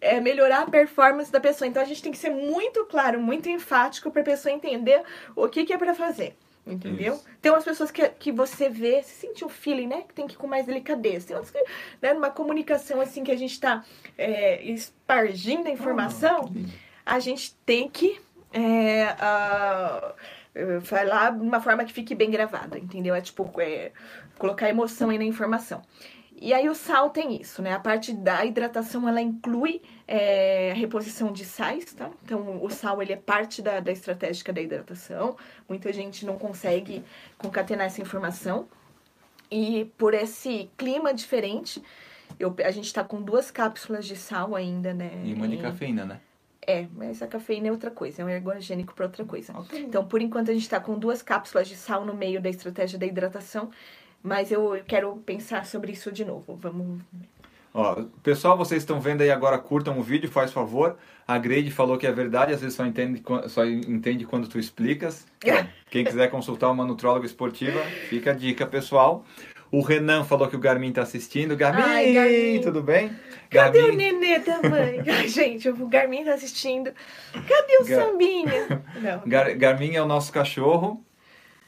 [0.00, 1.68] é, melhorar a performance da pessoa.
[1.68, 5.02] Então a gente tem que ser muito claro, muito enfático para a pessoa entender
[5.34, 6.36] o que, que é para fazer.
[6.66, 7.14] Entendeu?
[7.14, 7.26] Isso.
[7.42, 10.02] Tem umas pessoas que, que você vê, você sente um feeling, né?
[10.02, 11.26] Que tem que ir com mais delicadeza.
[11.26, 11.62] Tem outras que,
[12.00, 13.84] né, numa comunicação assim que a gente está
[14.16, 16.70] é, espargindo a informação, oh,
[17.04, 18.18] a gente tem que
[18.50, 23.14] é, uh, falar de uma forma que fique bem gravada, entendeu?
[23.14, 23.92] É tipo, é,
[24.38, 25.82] colocar emoção aí na informação.
[26.40, 27.72] E aí o sal tem isso, né?
[27.72, 32.10] A parte da hidratação, ela inclui é, a reposição de sais, tá?
[32.22, 35.36] Então, o sal, ele é parte da, da estratégia da hidratação.
[35.68, 37.02] Muita gente não consegue
[37.38, 38.66] concatenar essa informação.
[39.50, 41.82] E por esse clima diferente,
[42.38, 45.22] Eu, a gente tá com duas cápsulas de sal ainda, né?
[45.24, 46.20] E uma de cafeína, né?
[46.66, 49.52] É, mas a cafeína é outra coisa, é um ergogênico para outra coisa.
[49.56, 49.78] Ok.
[49.80, 52.98] Então, por enquanto, a gente tá com duas cápsulas de sal no meio da estratégia
[52.98, 53.70] da hidratação,
[54.24, 56.56] mas eu quero pensar sobre isso de novo.
[56.56, 57.00] Vamos.
[57.74, 60.96] Ó, pessoal, vocês estão vendo aí agora, curtam o vídeo, faz favor.
[61.26, 65.26] A Grade falou que é verdade, às vezes só entende, só entende quando tu explicas.
[65.90, 69.24] Quem quiser consultar uma nutróloga esportiva, fica a dica, pessoal.
[69.72, 71.56] O Renan falou que o Garmin tá assistindo.
[71.56, 72.60] Garmin, Ai, Garmin.
[72.60, 73.10] tudo bem?
[73.50, 75.00] Cadê o Garmin, nenê também?
[75.10, 76.92] Ai, gente, o Garmin tá assistindo.
[77.32, 78.82] Cadê o Gar- sambinha?
[79.26, 81.02] Gar- Garmin é o nosso cachorro.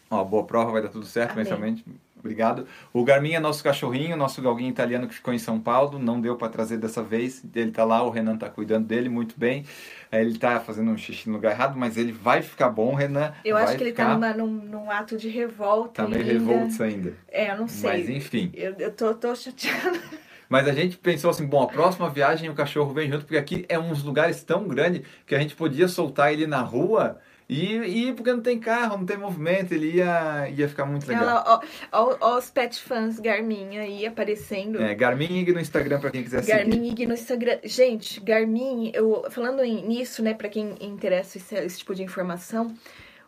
[0.09, 1.43] Ó, boa prova, vai dar tudo certo, Amém.
[1.43, 1.85] mensalmente.
[2.19, 2.67] Obrigado.
[2.93, 5.99] O Garmin é nosso cachorrinho, nosso galguinho italiano que ficou em São Paulo.
[5.99, 7.43] Não deu para trazer dessa vez.
[7.55, 9.64] Ele tá lá, o Renan tá cuidando dele muito bem.
[10.11, 13.33] É, Ele tá fazendo um xixi no lugar errado, mas ele vai ficar bom, Renan.
[13.45, 14.07] Eu acho que ele ficar...
[14.07, 16.03] tá numa, num, num ato de revolta.
[16.03, 16.33] Tá meio ainda.
[16.33, 17.14] revoltos ainda.
[17.29, 17.91] É, eu não sei.
[17.91, 18.51] Mas enfim.
[18.55, 20.01] Eu, eu tô, tô chateada.
[20.49, 23.67] Mas a gente pensou assim, bom, a próxima viagem o cachorro vem junto, porque aqui
[23.69, 27.19] é uns lugares tão grandes que a gente podia soltar ele na rua
[27.49, 27.77] e
[28.09, 31.23] e porque não tem carro, não tem movimento, ele ia, ia ficar muito legal.
[31.25, 34.83] Ela, ó, ó, os pet fãs Garmin aí aparecendo.
[34.83, 36.57] É, Garmin Ig no Instagram pra quem quiser seguir.
[36.59, 37.59] Garmin Ig no Instagram.
[37.63, 42.75] Gente, Garmin, eu falando em- nisso, né, pra quem interessa esse, esse tipo de informação,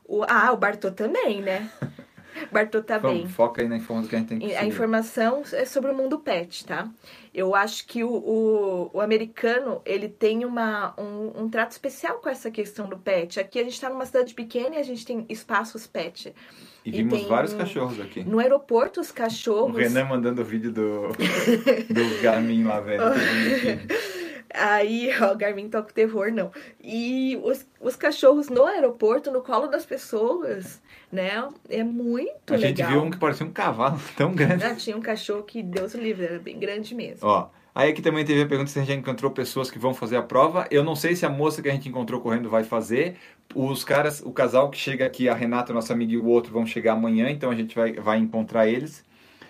[0.05, 1.71] o, ah, o Bartô também, né?
[2.53, 3.18] Bartô tá bem.
[3.22, 4.68] Vamos, foca aí na informação que a gente tem que A seguir.
[4.68, 6.89] informação é sobre o mundo pet, tá?
[7.34, 12.28] Eu acho que o, o, o americano, ele tem uma, um, um trato especial com
[12.28, 13.39] essa questão do pet.
[13.39, 16.34] Aqui a gente tá numa cidade pequena e a gente tem espaços pet.
[16.84, 18.24] E e vimos tem vários cachorros aqui.
[18.24, 19.76] No aeroporto, os O cachorros...
[19.76, 23.03] Renan mandando o vídeo do, do Garmin lá, velho.
[24.55, 26.51] Aí, ó, Garmin toca o terror, não.
[26.82, 30.80] E os, os cachorros no aeroporto, no colo das pessoas,
[31.12, 31.46] né?
[31.68, 32.90] É muito A gente legal.
[32.92, 34.64] viu um que parecia um cavalo tão grande.
[34.64, 37.28] Ah, tinha um cachorro que, Deus o livre, era bem grande mesmo.
[37.28, 39.92] Ó, aí aqui também teve a pergunta se a gente já encontrou pessoas que vão
[39.92, 40.66] fazer a prova.
[40.70, 43.16] Eu não sei se a moça que a gente encontrou correndo vai fazer.
[43.55, 46.64] Os caras, o casal que chega aqui, a Renata, nossa amiga, e o outro vão
[46.64, 49.05] chegar amanhã, então a gente vai, vai encontrar eles.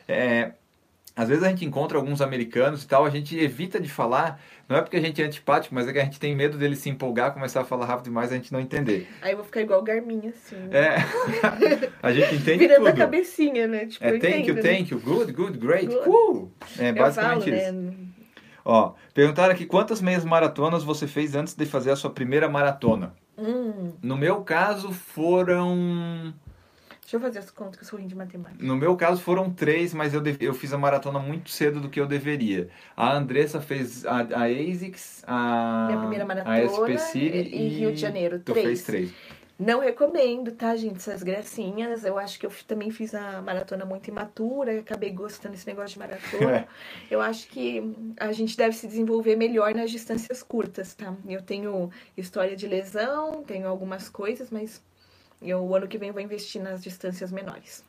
[0.06, 0.52] É,
[1.18, 4.76] às vezes a gente encontra alguns americanos e tal, a gente evita de falar, não
[4.76, 6.88] é porque a gente é antipático, mas é que a gente tem medo dele se
[6.88, 9.08] empolgar, começar a falar rápido demais e a gente não entender.
[9.20, 10.56] Aí eu vou ficar igual o Garmin, assim.
[10.70, 10.96] É,
[12.00, 12.98] a gente entende Virando a tudo.
[13.00, 13.86] cabecinha, né?
[13.86, 14.62] Tipo, É thank you, entendo, né?
[14.62, 16.04] thank you, good, good, great, Good.
[16.04, 16.52] cool.
[16.78, 17.72] É Eu basicamente falo, isso.
[17.72, 17.92] né?
[18.64, 23.14] Ó, perguntaram aqui quantas meias maratonas você fez antes de fazer a sua primeira maratona.
[23.36, 26.32] Hum, No meu caso foram.
[27.08, 28.62] Deixa eu fazer as contas que eu sou ruim de matemática.
[28.62, 31.98] No meu caso foram três, mas eu, eu fiz a maratona muito cedo do que
[31.98, 32.68] eu deveria.
[32.94, 37.92] A Andressa fez a, a ASICS, a, Minha primeira a maratona SP City e Rio
[37.92, 38.66] de Janeiro, Tu três.
[38.66, 39.14] fez três.
[39.58, 40.98] Não recomendo, tá, gente?
[40.98, 42.04] Essas gracinhas.
[42.04, 45.98] Eu acho que eu também fiz a maratona muito imatura, acabei gostando desse negócio de
[45.98, 46.56] maratona.
[46.58, 46.68] É.
[47.10, 47.82] Eu acho que
[48.20, 51.12] a gente deve se desenvolver melhor nas distâncias curtas, tá?
[51.26, 54.80] Eu tenho história de lesão, tenho algumas coisas, mas
[55.40, 57.84] eu, o ano que vem vou investir nas distâncias menores.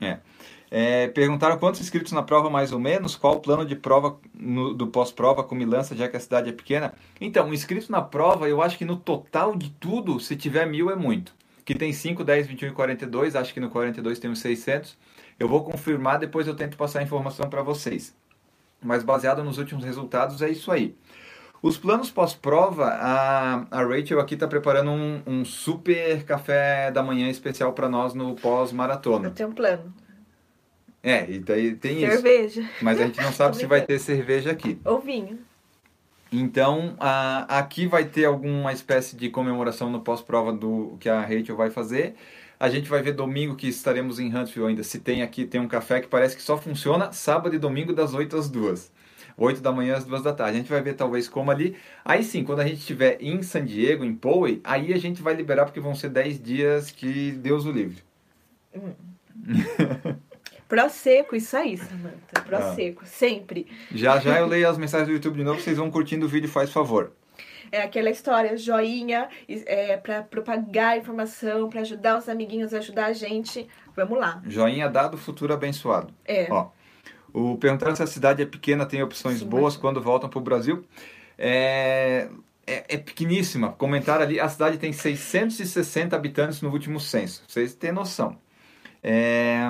[0.71, 4.73] É, perguntaram quantos inscritos na prova, mais ou menos, qual o plano de prova no-
[4.73, 6.93] do pós-prova com Milança, já que a cidade é pequena.
[7.19, 10.95] Então, inscrito na prova, eu acho que no total de tudo, se tiver mil é
[10.95, 11.33] muito.
[11.65, 14.97] Que tem 5, 10, 21 e 42, acho que no 42 tem uns 600.
[15.39, 18.15] Eu vou confirmar, depois eu tento passar a informação para vocês.
[18.81, 20.95] Mas baseado nos últimos resultados, é isso aí.
[21.61, 27.29] Os planos pós-prova, a, a Rachel aqui está preparando um, um super café da manhã
[27.29, 29.29] especial para nós no Eu pós-maratona.
[29.31, 29.93] tenho um plano.
[31.03, 32.11] É, e daí tem isso.
[32.21, 34.79] Cerveja Mas a gente não sabe se vai ter cerveja aqui.
[34.85, 35.39] ou vinho.
[36.31, 41.55] Então, a- aqui vai ter alguma espécie de comemoração no pós-prova do que a Rachel
[41.57, 42.15] vai fazer.
[42.59, 44.83] A gente vai ver domingo que estaremos em Huntsville ainda.
[44.83, 48.13] Se tem aqui, tem um café que parece que só funciona sábado e domingo das
[48.13, 48.91] 8 às 2.
[49.39, 50.55] 8 da manhã às 2 da tarde.
[50.57, 51.75] A gente vai ver talvez como ali.
[52.03, 55.33] Aí sim, quando a gente estiver em San Diego, em Poway, aí a gente vai
[55.33, 58.03] liberar porque vão ser 10 dias que Deus o livre.
[60.67, 62.41] Pró seco, isso aí, Samanta.
[62.45, 62.75] Pró Ah.
[62.75, 63.65] seco, sempre.
[63.91, 66.47] Já já eu leio as mensagens do YouTube de novo, vocês vão curtindo o vídeo,
[66.47, 67.11] faz favor.
[67.71, 73.13] É aquela história, joinha, é, para propagar a informação, para ajudar os amiguinhos, ajudar a
[73.13, 73.67] gente.
[73.95, 74.41] Vamos lá.
[74.47, 76.11] Joinha dado, futuro abençoado.
[76.25, 76.47] É.
[76.51, 76.69] Ó,
[77.33, 80.39] o perguntaram se a cidade é pequena, tem opções Sim, boas mas- quando voltam para
[80.39, 80.83] o Brasil.
[81.37, 82.27] É,
[82.67, 83.71] é, é pequeníssima.
[83.71, 87.43] Comentaram ali, a cidade tem 660 habitantes no último censo.
[87.47, 88.37] Vocês têm noção.
[89.01, 89.61] É,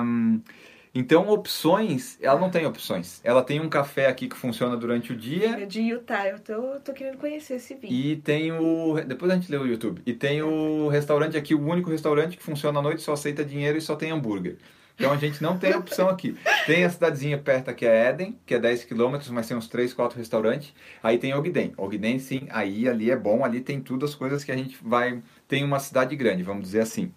[0.92, 3.20] então, opções, ela não tem opções.
[3.22, 6.80] Ela tem um café aqui que funciona durante o dia É de Utah, eu tô,
[6.80, 7.92] tô querendo conhecer esse vídeo.
[7.96, 9.00] e tem o.
[9.06, 10.02] Depois a gente lê o YouTube.
[10.04, 13.78] E tem o restaurante aqui, o único restaurante que funciona à noite, só aceita dinheiro
[13.78, 14.56] e só tem hambúrguer.
[15.00, 16.36] Então a gente não tem opção aqui.
[16.66, 19.94] Tem a cidadezinha perto que é Eden, que é 10 quilômetros, mas tem uns 3,
[19.94, 20.74] 4 restaurantes.
[21.02, 21.72] Aí tem Ogden.
[21.78, 25.22] Ogden, sim, aí ali é bom, ali tem tudo as coisas que a gente vai.
[25.48, 27.10] Tem uma cidade grande, vamos dizer assim.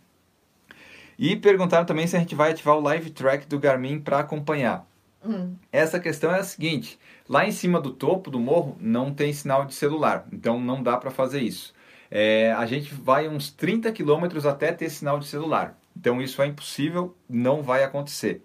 [1.20, 4.88] E perguntaram também se a gente vai ativar o live track do Garmin para acompanhar.
[5.22, 5.54] Hum.
[5.70, 9.66] Essa questão é a seguinte: lá em cima do topo do morro não tem sinal
[9.66, 11.74] de celular, então não dá para fazer isso.
[12.10, 16.48] É, a gente vai uns 30 quilômetros até ter sinal de celular, então isso é
[16.48, 18.42] impossível, não vai acontecer.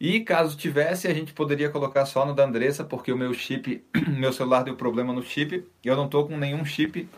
[0.00, 3.84] E caso tivesse, a gente poderia colocar só no da Andressa, porque o meu chip,
[4.18, 7.08] meu celular deu problema no chip, eu não estou com nenhum chip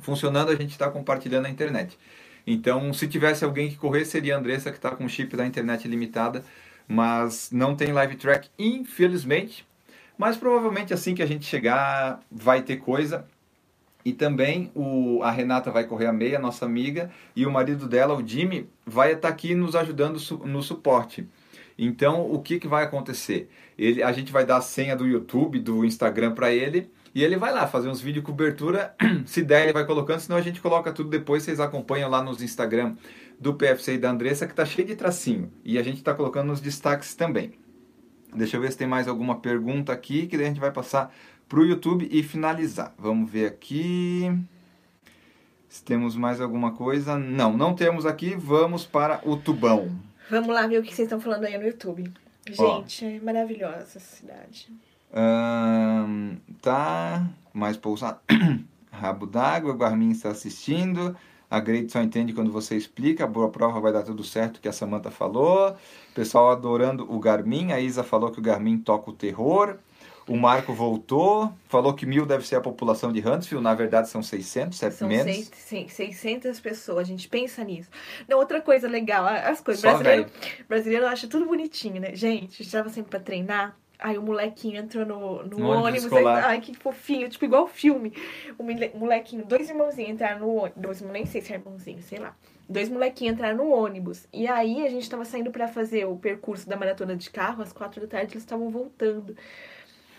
[0.00, 1.98] funcionando, a gente está compartilhando a internet.
[2.46, 5.46] Então, se tivesse alguém que correr, seria a Andressa que está com o chip da
[5.46, 6.44] internet limitada,
[6.86, 9.66] mas não tem live track, infelizmente.
[10.16, 13.26] Mas provavelmente assim que a gente chegar, vai ter coisa.
[14.04, 18.14] E também o, a Renata vai correr a meia, nossa amiga, e o marido dela,
[18.14, 21.28] o Jimmy, vai estar aqui nos ajudando su, no suporte.
[21.78, 23.48] Então, o que, que vai acontecer?
[23.78, 27.36] Ele, a gente vai dar a senha do YouTube, do Instagram para ele, e ele
[27.36, 28.94] vai lá fazer uns vídeos de cobertura.
[29.26, 31.42] Se der, ele vai colocando, senão a gente coloca tudo depois.
[31.42, 32.96] Vocês acompanham lá nos Instagram
[33.38, 35.52] do PFC e da Andressa, que tá cheio de tracinho.
[35.64, 37.52] E a gente está colocando nos destaques também.
[38.34, 41.14] Deixa eu ver se tem mais alguma pergunta aqui, que daí a gente vai passar
[41.52, 42.94] para o YouTube e finalizar.
[42.98, 44.34] Vamos ver aqui.
[45.68, 47.18] Se temos mais alguma coisa.
[47.18, 48.34] Não, não temos aqui.
[48.34, 49.90] Vamos para o Tubão.
[50.30, 52.10] Vamos lá ver o que vocês estão falando aí no YouTube.
[52.46, 54.72] Gente, é maravilhosa essa cidade.
[55.12, 57.28] Ahn, tá.
[57.52, 58.18] Mais pousado.
[58.90, 59.74] Rabo d'água.
[59.74, 61.14] Guarmin está assistindo.
[61.50, 63.24] A Grade só entende quando você explica.
[63.24, 65.76] A boa prova vai dar tudo certo, que a Samantha falou.
[66.14, 67.72] Pessoal adorando o Garmin.
[67.72, 69.76] A Isa falou que o Garmin toca o terror.
[70.28, 74.22] O Marco voltou, falou que mil deve ser a população de Huntsville, na verdade são
[74.22, 75.24] 600, é São menos.
[75.24, 77.90] seis- sim, 600 pessoas, a gente pensa nisso.
[78.28, 79.80] Não, outra coisa legal, as coisas.
[79.82, 80.30] Só Brasileiro,
[80.68, 82.14] brasileiro acha tudo bonitinho, né?
[82.14, 83.76] Gente, a gente tava sempre pra treinar.
[83.98, 86.12] Aí o molequinho entrou no, no, No ônibus ônibus.
[86.12, 88.12] aí- ai, que fofinho, tipo igual filme.
[88.58, 90.82] O mole- molequinho, dois irmãozinhos entraram no ônibus.
[90.82, 92.34] Dois, nem sei se é irmãozinho, sei lá.
[92.68, 94.26] Dois molequinhos entraram no ônibus.
[94.32, 97.62] E aí a gente tava saindo pra fazer o percurso da maratona de carro.
[97.62, 99.36] Às quatro da tarde eles estavam voltando.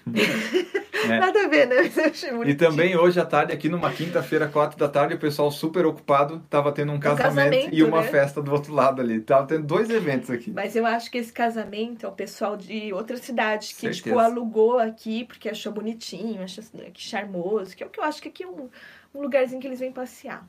[0.08, 0.84] É.
[1.20, 1.76] Nada a ver, né?
[1.84, 5.20] Mas eu achei E também hoje à tarde, aqui numa quinta-feira, quatro da tarde, o
[5.20, 8.08] pessoal super ocupado, tava tendo um casamento, casamento, e uma né?
[8.08, 9.20] festa do outro lado ali.
[9.20, 10.52] Tava tendo dois eventos aqui.
[10.52, 14.04] Mas eu acho que esse casamento é o pessoal de outra cidade que, Certeza.
[14.04, 18.22] tipo, alugou aqui porque achou bonitinho, achou que charmoso, que é o que eu acho
[18.22, 18.70] que aqui é um,
[19.14, 20.46] um lugarzinho que eles vêm passear.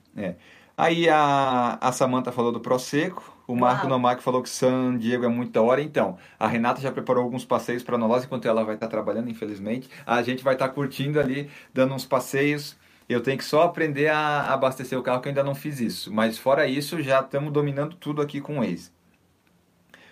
[0.76, 3.90] Aí a, a Samantha falou do Prosecco, o Marco Uau.
[3.90, 5.82] Nomak falou que San Diego é muito da hora.
[5.82, 9.88] Então, a Renata já preparou alguns passeios para nós, enquanto ela vai estar trabalhando, infelizmente.
[10.06, 12.76] A gente vai estar curtindo ali, dando uns passeios.
[13.08, 16.12] Eu tenho que só aprender a abastecer o carro, que eu ainda não fiz isso.
[16.12, 18.90] Mas fora isso, já estamos dominando tudo aqui com o Waze.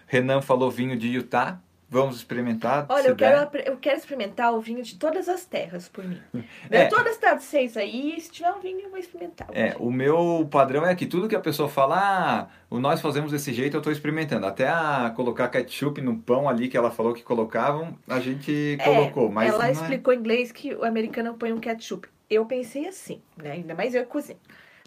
[0.06, 1.58] Renan falou vinho de Utah.
[1.92, 2.86] Vamos experimentar.
[2.88, 6.18] Olha, eu quero, eu quero experimentar o vinho de todas as terras, por mim.
[6.70, 6.84] É.
[6.84, 6.86] É.
[6.86, 9.46] Todas as vocês aí, se tiver um vinho, eu vou experimentar.
[9.52, 13.30] É, o meu padrão é que tudo que a pessoa fala, ah, o nós fazemos
[13.30, 14.46] desse jeito, eu estou experimentando.
[14.46, 18.84] Até a colocar ketchup no pão ali que ela falou que colocavam, a gente É,
[18.84, 19.30] colocou.
[19.30, 22.08] Mas ela é- explicou em inglês que o americano põe um ketchup.
[22.30, 23.52] Eu pensei assim, né?
[23.52, 24.40] Ainda mais eu cozinho.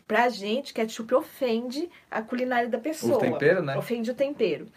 [0.08, 3.18] Pra gente, ketchup ofende a culinária da pessoa.
[3.18, 3.78] O tempero, né?
[3.78, 4.68] Ofende o tempero.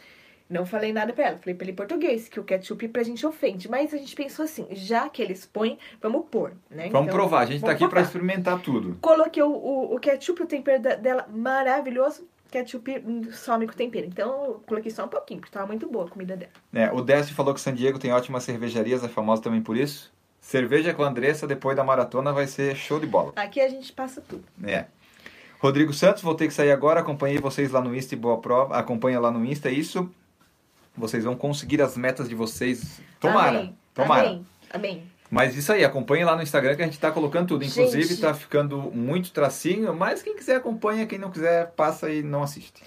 [0.49, 3.27] Não falei nada pra ela, falei pra ele em português, que o ketchup pra gente
[3.27, 3.69] ofende.
[3.71, 6.89] Mas a gente pensou assim, já que eles põem, vamos pôr, né?
[6.91, 8.97] Vamos Então, provar, a gente vamos aqui para experimentar tudo.
[9.01, 12.27] Coloquei o, o, o ketchup, o tempero da- dela maravilhoso.
[12.51, 14.07] Ketchup some com tempero.
[14.07, 16.53] Então eu coloquei só um pouquinho, porque tava muito boa a comida dela.
[16.73, 20.11] É, o Décio falou que San Diego tem ótimas cervejarias, é famosa também por isso.
[20.41, 23.33] Cerveja com a Andressa depois da maratona vai ser show de bola.
[23.37, 24.43] Aqui a gente passa tudo.
[24.65, 24.87] É.
[25.61, 27.01] Rodrigo Santos, vou ter que sair agora.
[27.01, 28.77] Acompanhei vocês lá no Insta e boa prova.
[28.79, 30.09] Acompanha lá no Insta, é isso.
[30.99, 33.01] Vocês vão conseguir as metas de vocês.
[33.21, 33.61] Tomara.
[33.61, 33.79] Amém.
[33.95, 34.29] Tomara.
[34.29, 34.47] Amém.
[34.71, 35.03] Amém.
[35.31, 37.65] Mas isso aí, acompanhe lá no Instagram que a gente tá colocando tudo.
[37.65, 38.21] Inclusive, Gente.
[38.21, 42.83] tá ficando muito tracinho, mas quem quiser acompanha, quem não quiser, passa e não assiste.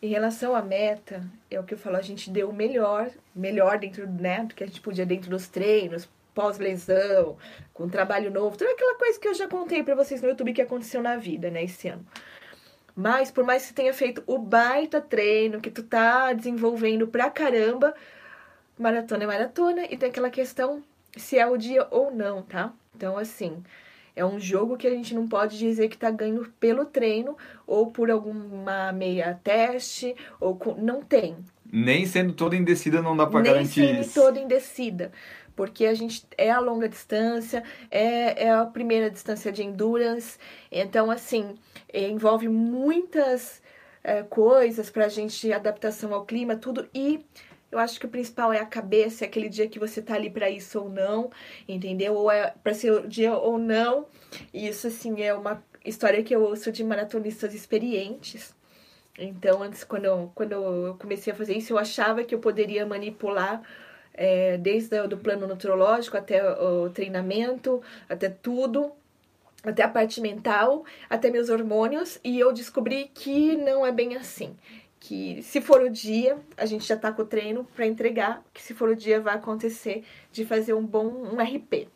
[0.00, 3.78] Em relação à meta, é o que eu falo, a gente deu o melhor, melhor
[3.78, 7.36] dentro, né, do que a gente podia dentro dos treinos, pós-lesão,
[7.72, 10.62] com trabalho novo, toda aquela coisa que eu já contei pra vocês no YouTube que
[10.62, 12.06] aconteceu na vida, né, esse ano.
[12.96, 17.28] Mas por mais que você tenha feito o baita treino, que tu tá desenvolvendo pra
[17.28, 17.94] caramba,
[18.78, 20.82] maratona é maratona e tem aquela questão
[21.14, 22.72] se é o dia ou não, tá?
[22.94, 23.62] Então, assim,
[24.14, 27.36] é um jogo que a gente não pode dizer que tá ganho pelo treino
[27.66, 30.74] ou por alguma meia teste, ou com...
[30.74, 31.36] não tem.
[31.70, 34.14] Nem sendo toda indecida não dá pra Nem garantir sendo isso.
[34.14, 35.12] toda indecida.
[35.56, 40.38] Porque a gente é a longa distância, é, é a primeira distância de endurance.
[40.70, 41.56] Então, assim,
[41.92, 43.62] é, envolve muitas
[44.04, 46.88] é, coisas pra gente, adaptação ao clima, tudo.
[46.94, 47.24] E
[47.72, 50.30] eu acho que o principal é a cabeça, é aquele dia que você tá ali
[50.30, 51.30] pra isso ou não,
[51.66, 52.14] entendeu?
[52.14, 54.06] Ou é pra ser o dia ou não.
[54.52, 58.54] E isso, assim, é uma história que eu ouço de maratonistas experientes.
[59.18, 62.84] Então, antes, quando eu, quando eu comecei a fazer isso, eu achava que eu poderia
[62.84, 63.62] manipular
[64.16, 68.90] é, desde o plano nutrológico até o treinamento, até tudo,
[69.62, 74.56] até a parte mental, até meus hormônios, e eu descobri que não é bem assim.
[74.98, 78.62] Que se for o dia, a gente já tá com o treino para entregar, que
[78.62, 81.88] se for o dia vai acontecer de fazer um bom um RP.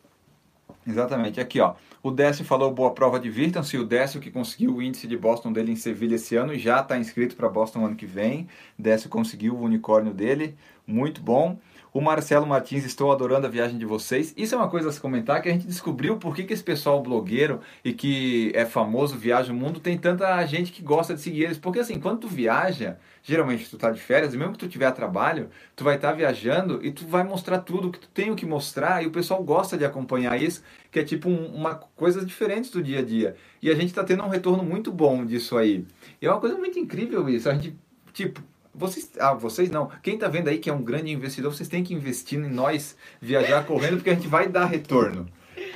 [0.85, 1.39] Exatamente.
[1.39, 1.75] Aqui, ó.
[2.01, 3.77] O Décio falou boa prova, divirtam-se.
[3.77, 6.97] O Décio que conseguiu o índice de Boston dele em Sevilha esse ano já está
[6.97, 8.47] inscrito para Boston ano que vem.
[8.77, 10.55] Décio conseguiu o unicórnio dele,
[10.87, 11.59] muito bom.
[11.93, 14.33] O Marcelo Martins, estou adorando a viagem de vocês.
[14.37, 16.63] Isso é uma coisa a se comentar que a gente descobriu por que, que esse
[16.63, 21.19] pessoal blogueiro e que é famoso, viaja o mundo, tem tanta gente que gosta de
[21.19, 21.57] seguir eles.
[21.57, 25.49] Porque assim, quando tu viaja, geralmente tu tá de férias, mesmo que tu tiver trabalho,
[25.75, 28.45] tu vai estar tá viajando e tu vai mostrar tudo que tu tem o que
[28.45, 32.71] mostrar e o pessoal gosta de acompanhar isso, que é tipo um, uma coisa diferente
[32.71, 33.35] do dia a dia.
[33.61, 35.85] E a gente está tendo um retorno muito bom disso aí.
[36.21, 37.49] E é uma coisa muito incrível isso.
[37.49, 37.75] A gente,
[38.13, 38.41] tipo,
[38.73, 39.89] vocês, ah, vocês não.
[40.01, 42.95] Quem está vendo aí que é um grande investidor, vocês têm que investir em nós
[43.21, 45.27] viajar correndo, porque a gente vai dar retorno.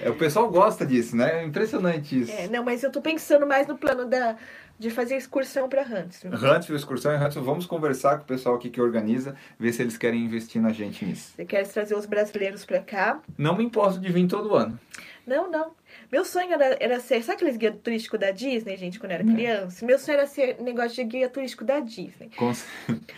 [0.02, 1.42] É, o pessoal gosta disso, né?
[1.42, 2.32] É impressionante isso.
[2.32, 4.36] É, não, mas eu tô pensando mais no plano da,
[4.78, 6.36] de fazer excursão para Huntsville.
[6.36, 7.46] Huntsville, excursão em Huntsville.
[7.46, 11.06] Vamos conversar com o pessoal aqui que organiza, ver se eles querem investir na gente
[11.06, 11.34] nisso.
[11.36, 13.20] Você quer trazer os brasileiros para cá?
[13.38, 14.80] Não me importo de vir todo ano.
[15.26, 15.72] Não, não.
[16.12, 17.24] Meu sonho era, era ser.
[17.24, 19.86] Sabe aqueles guia turístico da Disney, gente, quando eu era criança?
[19.86, 22.30] Meu sonho era ser negócio de guia turístico da Disney.
[22.38, 22.54] Com...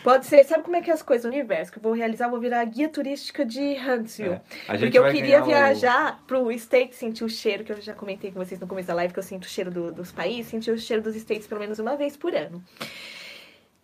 [0.04, 0.44] Pode ser.
[0.46, 1.72] Sabe como é que é as coisas no universo?
[1.72, 4.40] Que eu vou realizar, eu vou virar guia turística de Huntsville.
[4.68, 4.78] É.
[4.78, 6.26] Porque eu queria viajar o...
[6.26, 9.14] pro States, sentir o cheiro, que eu já comentei com vocês no começo da live,
[9.14, 11.80] que eu sinto o cheiro do, dos países, sentir o cheiro dos States pelo menos
[11.80, 12.64] uma vez por ano.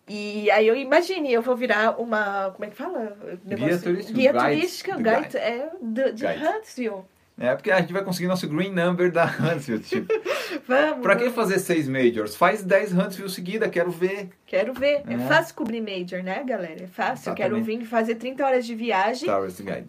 [0.07, 2.51] E aí eu imagine, eu vou virar uma.
[2.51, 3.17] Como é que fala?
[3.45, 4.13] Negócio, guia turística.
[4.13, 7.03] Guia turística, guide, guide, é, de, de Huntsville.
[7.37, 10.13] É, porque a gente vai conseguir nosso green number da Huntsville, tipo.
[10.67, 11.01] vamos.
[11.01, 12.35] Pra que fazer seis majors?
[12.35, 14.29] Faz dez Huntsville seguida, quero ver.
[14.45, 15.01] Quero ver.
[15.07, 16.83] É, é fácil cobrir major, né, galera?
[16.83, 17.31] É fácil.
[17.31, 17.37] Exatamente.
[17.37, 19.27] Quero vir fazer 30 horas de viagem.
[19.27, 19.87] Towers Guide.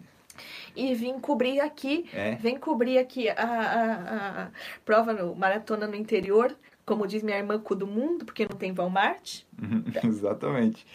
[0.75, 2.35] E vim cobrir aqui, é.
[2.35, 4.47] vem cobrir aqui a, a, a,
[4.83, 6.53] prova no maratona no interior,
[6.85, 9.43] como diz minha irmã, cu do mundo, porque não tem Walmart.
[10.03, 10.85] Exatamente.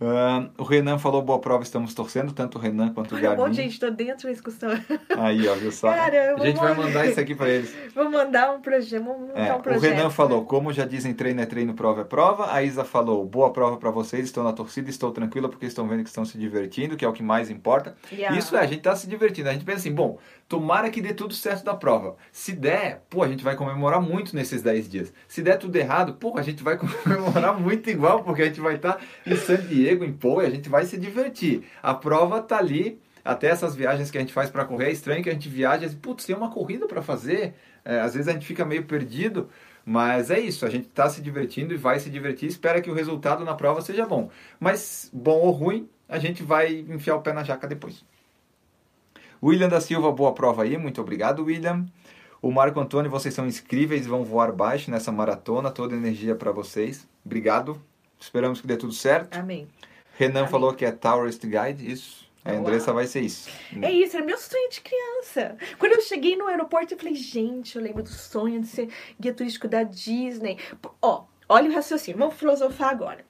[0.00, 3.36] Uh, o Renan falou boa prova, estamos torcendo, tanto o Renan quanto o Gabi.
[3.36, 4.70] Bom, gente, tô dentro da discussão.
[5.18, 5.92] Aí, ó, viu só?
[5.92, 7.76] Cara, a gente vai mandar isso aqui para eles.
[7.94, 9.82] Vou mandar um projeto, vamos montar é, um projeto.
[9.82, 12.50] O Renan falou, como já dizem, treino é treino, prova é prova.
[12.50, 16.02] A Isa falou, boa prova para vocês, estou na torcida, estou tranquila porque estão vendo
[16.02, 17.94] que estão se divertindo, que é o que mais importa.
[18.10, 18.38] Yeah.
[18.38, 19.50] Isso é, a gente tá se divertindo.
[19.50, 20.18] A gente pensa assim, bom,
[20.50, 22.16] tomara que dê tudo certo da prova.
[22.32, 25.14] Se der, pô, a gente vai comemorar muito nesses 10 dias.
[25.28, 28.74] Se der tudo errado, pô, a gente vai comemorar muito igual, porque a gente vai
[28.74, 31.62] estar tá em San Diego, em Pô, e a gente vai se divertir.
[31.80, 35.22] A prova tá ali, até essas viagens que a gente faz para correr, é estranho
[35.22, 37.54] que a gente viaja e putz, tem uma corrida para fazer.
[37.84, 39.48] É, às vezes a gente fica meio perdido,
[39.84, 42.94] mas é isso, a gente está se divertindo e vai se divertir, espera que o
[42.94, 44.28] resultado na prova seja bom.
[44.58, 48.04] Mas bom ou ruim, a gente vai enfiar o pé na jaca depois.
[49.42, 51.86] William da Silva, boa prova aí, muito obrigado, William.
[52.42, 57.08] O Marco Antônio, vocês são incríveis, vão voar baixo nessa maratona, toda energia para vocês.
[57.24, 57.80] Obrigado.
[58.18, 59.36] Esperamos que dê tudo certo.
[59.36, 59.66] Amém.
[60.16, 60.50] Renan Amém.
[60.50, 62.28] falou que é Tourist Guide, isso.
[62.44, 63.50] A Andressa vai ser isso.
[63.82, 65.56] É isso, era meu sonho de criança.
[65.78, 68.88] Quando eu cheguei no aeroporto, eu falei, gente, eu lembro do sonho de ser
[69.18, 70.58] guia turístico da Disney.
[71.02, 73.24] Ó, olha o raciocínio, vamos filosofar agora.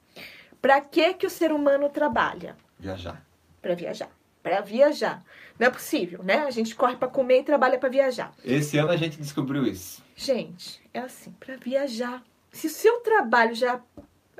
[0.62, 2.56] Pra que que o ser humano trabalha?
[2.78, 3.24] Viajar.
[3.60, 4.10] Pra viajar.
[4.42, 5.24] Pra viajar.
[5.60, 6.38] Não é possível, né?
[6.38, 8.32] A gente corre para comer e trabalha para viajar.
[8.42, 10.02] Esse ano a gente descobriu isso.
[10.16, 12.22] Gente, é assim, para viajar.
[12.50, 13.78] Se o seu trabalho já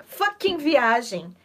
[0.03, 1.37] fucking viagem,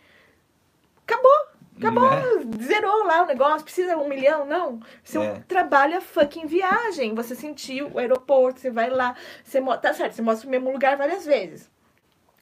[1.06, 1.56] acabou.
[1.78, 2.64] Acabou, né?
[2.64, 4.80] zerou lá o negócio, precisa um milhão, não.
[5.04, 5.44] Seu é.
[5.46, 7.14] trabalho é fucking viagem.
[7.14, 9.14] Você sentiu o aeroporto, você vai lá,
[9.44, 11.70] você tá certo, você mostra o mesmo lugar várias vezes.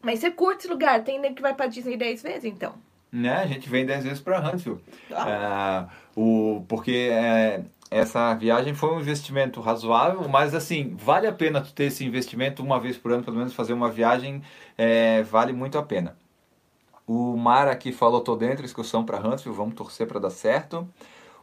[0.04, 2.76] Mas você curte esse lugar, tem nem que vai pra Disney 10 vezes, então.
[3.14, 4.80] Né, a gente vem 10 vezes pra Huntsville.
[5.12, 5.88] Ah.
[5.90, 11.62] É o, porque é, essa viagem foi um investimento razoável, mas assim, vale a pena
[11.62, 14.42] tu ter esse investimento uma vez por ano, pelo menos fazer uma viagem,
[14.78, 16.16] é, vale muito a pena.
[17.06, 20.88] O Mar aqui falou, tô dentro, excursão para Huntsville, vamos torcer para dar certo.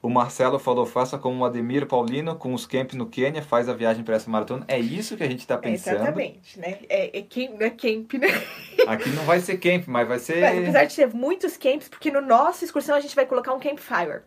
[0.03, 3.74] O Marcelo falou, faça como o Ademir Paulino, com os camps no Quênia, faz a
[3.74, 4.64] viagem para essa maratona.
[4.66, 5.96] É isso que a gente está pensando.
[5.96, 6.78] É exatamente, né?
[6.88, 8.28] É, é, camp, é camp, né?
[8.88, 10.40] Aqui não vai ser camp, mas vai ser...
[10.40, 13.61] Mas, apesar de ter muitos camps, porque no nossa excursão a gente vai colocar um
[13.61, 14.22] campfire.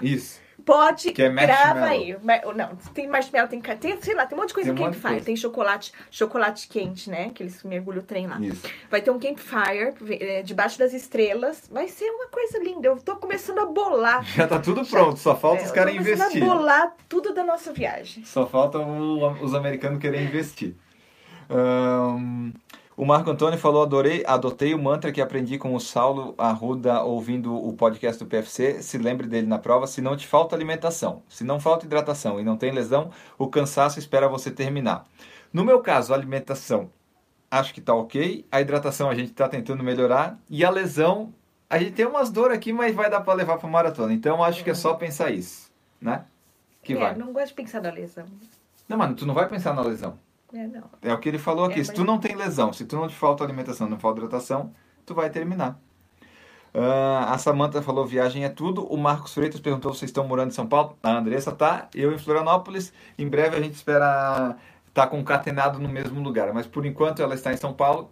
[0.00, 0.40] Isso.
[0.64, 2.16] Pode, Que é grava aí.
[2.56, 5.08] Não, tem marshmallow, tem, tem, sei lá, tem um monte de coisa Tem um campfire.
[5.08, 5.24] coisa.
[5.24, 7.30] Tem chocolate, chocolate quente, né?
[7.34, 8.38] Que eles mergulham o trem lá.
[8.40, 8.62] Isso.
[8.90, 11.68] Vai ter um campfire é, debaixo das estrelas.
[11.70, 12.88] Vai ser uma coisa linda.
[12.88, 14.22] Eu tô começando a bolar.
[14.34, 16.42] Já tá tudo pronto, só falta É, os caras tô começando investir.
[16.42, 18.24] a bolar tudo da nossa viagem.
[18.24, 20.74] Só falta o- os americanos querem investir.
[21.50, 22.52] Ahn,
[23.02, 27.52] o Marco Antônio falou: adorei, adotei o mantra que aprendi com o Saulo Arruda ouvindo
[27.52, 28.80] o podcast do PFC.
[28.80, 29.88] Se lembre dele na prova.
[29.88, 33.98] Se não te falta alimentação, se não falta hidratação e não tem lesão, o cansaço
[33.98, 35.04] espera você terminar.
[35.52, 36.90] No meu caso, a alimentação
[37.50, 38.46] acho que tá ok.
[38.52, 40.38] A hidratação a gente tá tentando melhorar.
[40.48, 41.34] E a lesão,
[41.68, 44.12] a gente tem umas dores aqui, mas vai dar para levar para maratona.
[44.14, 46.24] Então acho que é só pensar isso, né?
[46.84, 47.16] Que é, vai.
[47.16, 48.26] não gosto de pensar na lesão.
[48.88, 50.16] Não, mano, tu não vai pensar na lesão.
[50.52, 50.84] É, não.
[51.00, 51.80] É o que ele falou aqui.
[51.80, 54.72] É, se tu não tem lesão, se tu não te falta alimentação, não falta hidratação,
[55.06, 55.78] tu vai terminar.
[56.74, 58.84] Ah, a Samanta falou viagem é tudo.
[58.86, 60.96] O Marcos Freitas perguntou se vocês estão morando em São Paulo.
[61.02, 61.88] A Andressa tá.
[61.94, 62.92] Eu em Florianópolis.
[63.18, 64.56] Em breve a gente espera
[64.88, 66.52] estar concatenado no mesmo lugar.
[66.52, 68.10] Mas por enquanto ela está em São Paulo.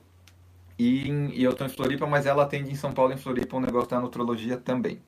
[0.78, 3.18] E, em- e eu estou em Floripa, mas ela atende em São Paulo e em
[3.18, 5.00] Floripa um negócio da nutrologia também.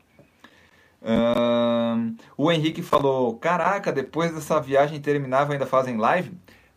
[1.05, 6.33] Ahn, o Henrique falou: Caraca, depois dessa viagem terminável ainda fazem live?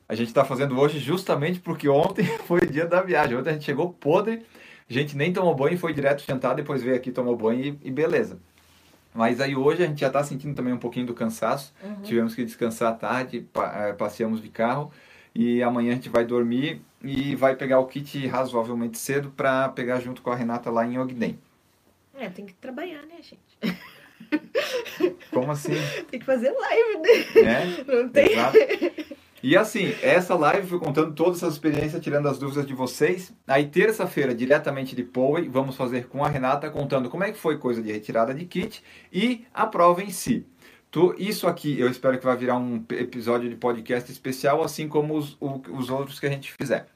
[0.07, 3.37] A gente está fazendo hoje justamente porque ontem foi o dia da viagem.
[3.37, 4.45] Ontem a gente chegou podre,
[4.89, 7.91] a gente nem tomou banho, foi direto jantar, depois veio aqui, tomou banho e, e
[7.91, 8.39] beleza.
[9.13, 11.73] Mas aí hoje a gente já está sentindo também um pouquinho do cansaço.
[12.03, 14.91] Tivemos que descansar à tarde, eh, passeamos de carro
[15.33, 20.01] e amanhã a gente vai dormir e vai pegar o kit razoavelmente cedo para pegar
[20.01, 21.39] junto com a Renata lá em Ogden.
[22.13, 23.79] É, tem que trabalhar, né, gente?
[25.31, 25.73] Como assim?
[26.09, 27.41] Tem que fazer live, né?
[27.41, 27.85] né?
[27.85, 28.31] Não tem.
[28.31, 28.57] Exato.
[29.45, 33.31] E assim, essa live foi contando todas essas experiências, tirando as dúvidas de vocês.
[33.45, 37.59] Aí, terça-feira, diretamente de Poway, vamos fazer com a Renata, contando como é que foi
[37.59, 38.83] coisa de retirada de kit
[39.13, 40.47] e a prova em si.
[41.19, 45.37] Isso aqui eu espero que vai virar um episódio de podcast especial, assim como os,
[45.39, 46.87] os outros que a gente fizer.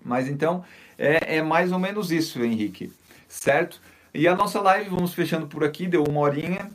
[0.00, 0.62] Mas então,
[0.96, 2.92] é, é mais ou menos isso, Henrique.
[3.26, 3.80] Certo?
[4.14, 6.70] E a nossa live, vamos fechando por aqui, deu uma horinha.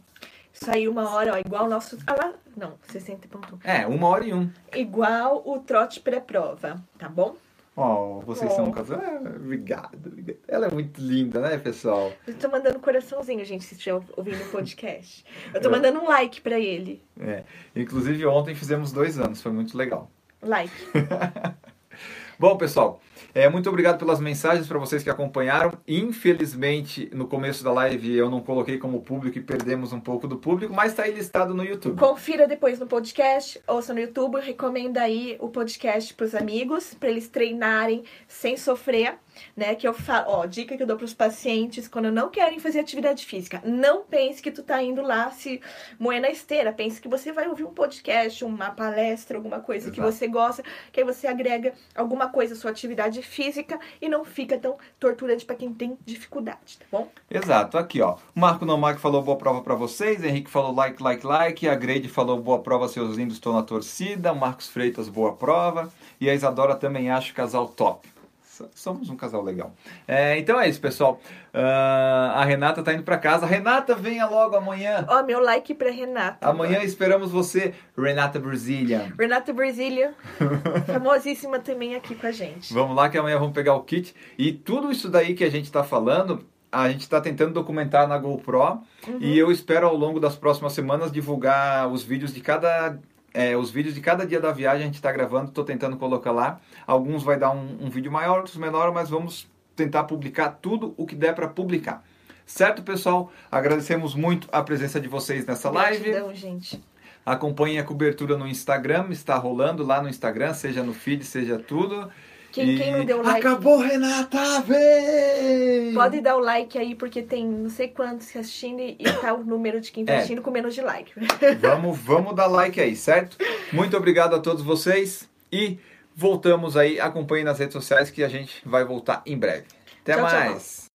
[0.56, 1.97] Saiu uma hora, ó, igual o nosso.
[2.08, 3.60] Ah lá, não, 60.1.
[3.64, 4.49] É, uma hora e um.
[4.74, 7.36] Igual o trote pré-prova, tá bom?
[7.78, 8.56] Oh, vocês Oh.
[8.56, 9.01] são um casal.
[9.03, 10.38] Ah, obrigado, obrigado.
[10.47, 12.14] Ela é muito linda, né, pessoal?
[12.26, 15.26] Eu tô mandando um coraçãozinho, gente, se estiver ouvindo o podcast.
[15.53, 15.72] Eu tô É.
[15.72, 17.03] mandando um like pra ele.
[17.20, 17.43] É.
[17.76, 20.10] Inclusive, ontem fizemos dois anos, foi muito legal.
[20.41, 20.72] Like.
[22.38, 22.99] Bom, pessoal,
[23.33, 25.71] é, muito obrigado pelas mensagens para vocês que acompanharam.
[25.88, 30.38] Infelizmente, no começo da live eu não coloquei como público e perdemos um pouco do
[30.38, 31.97] público, mas está aí listado no YouTube.
[31.97, 37.29] Confira depois no podcast, ouça no YouTube, recomenda aí o podcast pros amigos, pra eles
[37.29, 39.15] treinarem sem sofrer,
[39.55, 39.75] né?
[39.75, 43.25] Que eu falo, ó, dica que eu dou pros pacientes quando não querem fazer atividade
[43.25, 43.61] física.
[43.63, 45.61] Não pense que tu tá indo lá se
[45.97, 49.99] moer na esteira, pense que você vai ouvir um podcast, uma palestra, alguma coisa que
[49.99, 50.13] Exato.
[50.13, 54.57] você gosta, que aí você agrega alguma coisa à sua atividade física e não fica
[54.57, 57.09] tão torturante pra quem tem dificuldade, tá bom?
[57.30, 58.17] Exato, aqui ó.
[58.36, 62.07] O Marco Nomac falou boa prova para vocês, Henrique falou like, like, like, a Grade
[62.07, 66.34] falou boa prova, seus lindos, estou na torcida, o Marcos Freitas boa prova e a
[66.34, 68.14] Isadora também acho casal top.
[68.56, 69.74] So- Somos um casal legal.
[70.08, 71.20] É, então é isso, pessoal.
[71.53, 73.45] Ah, a Renata tá indo para casa.
[73.45, 75.06] Renata, venha logo amanhã.
[75.10, 76.47] Ó, meu like pra Renata.
[76.49, 79.12] Amanhã esperamos você, Renata Brazilian.
[79.20, 80.14] Renata Brasília,
[80.88, 82.74] famosíssima também aqui com a gente.
[82.74, 84.16] Vamos lá que amanhã vamos pegar o kit.
[84.38, 88.18] E tudo isso daí que a gente está falando, a gente está tentando documentar na
[88.18, 88.80] GoPro.
[89.20, 92.97] E eu espero ao longo das próximas semanas divulgar os vídeos de cada.
[93.36, 96.31] É, os vídeos de cada dia da viagem a gente está gravando, estou tentando colocar
[96.31, 96.61] lá.
[96.88, 101.05] Alguns vai dar um, um vídeo maior, outros menor, mas vamos tentar publicar tudo o
[101.05, 102.01] que der para publicar.
[102.45, 103.29] Certo, pessoal?
[103.51, 106.03] Agradecemos muito a presença de vocês nessa live.
[106.03, 106.81] Gratidão, gente.
[107.25, 112.09] Acompanhem a cobertura no Instagram, está rolando lá no Instagram, seja no feed, seja tudo.
[112.56, 114.62] Quem, E- quem não deu like, Acabou, Renata!
[114.62, 115.93] Vem!
[115.93, 119.82] pode dar o like aí, porque tem não sei quantos assistindo e tá o número
[119.82, 120.16] de quem tá É.
[120.18, 121.12] assistindo com menos de like.
[121.60, 123.38] Vamos, vamos dar like aí, certo?
[123.74, 125.78] Muito obrigado a todos vocês e
[126.16, 126.97] voltamos aí.
[126.97, 129.66] Acompanhem nas redes sociais que a gente vai voltar em breve.
[130.01, 130.39] Até Tchau, tchau.
[130.39, 130.86] mais!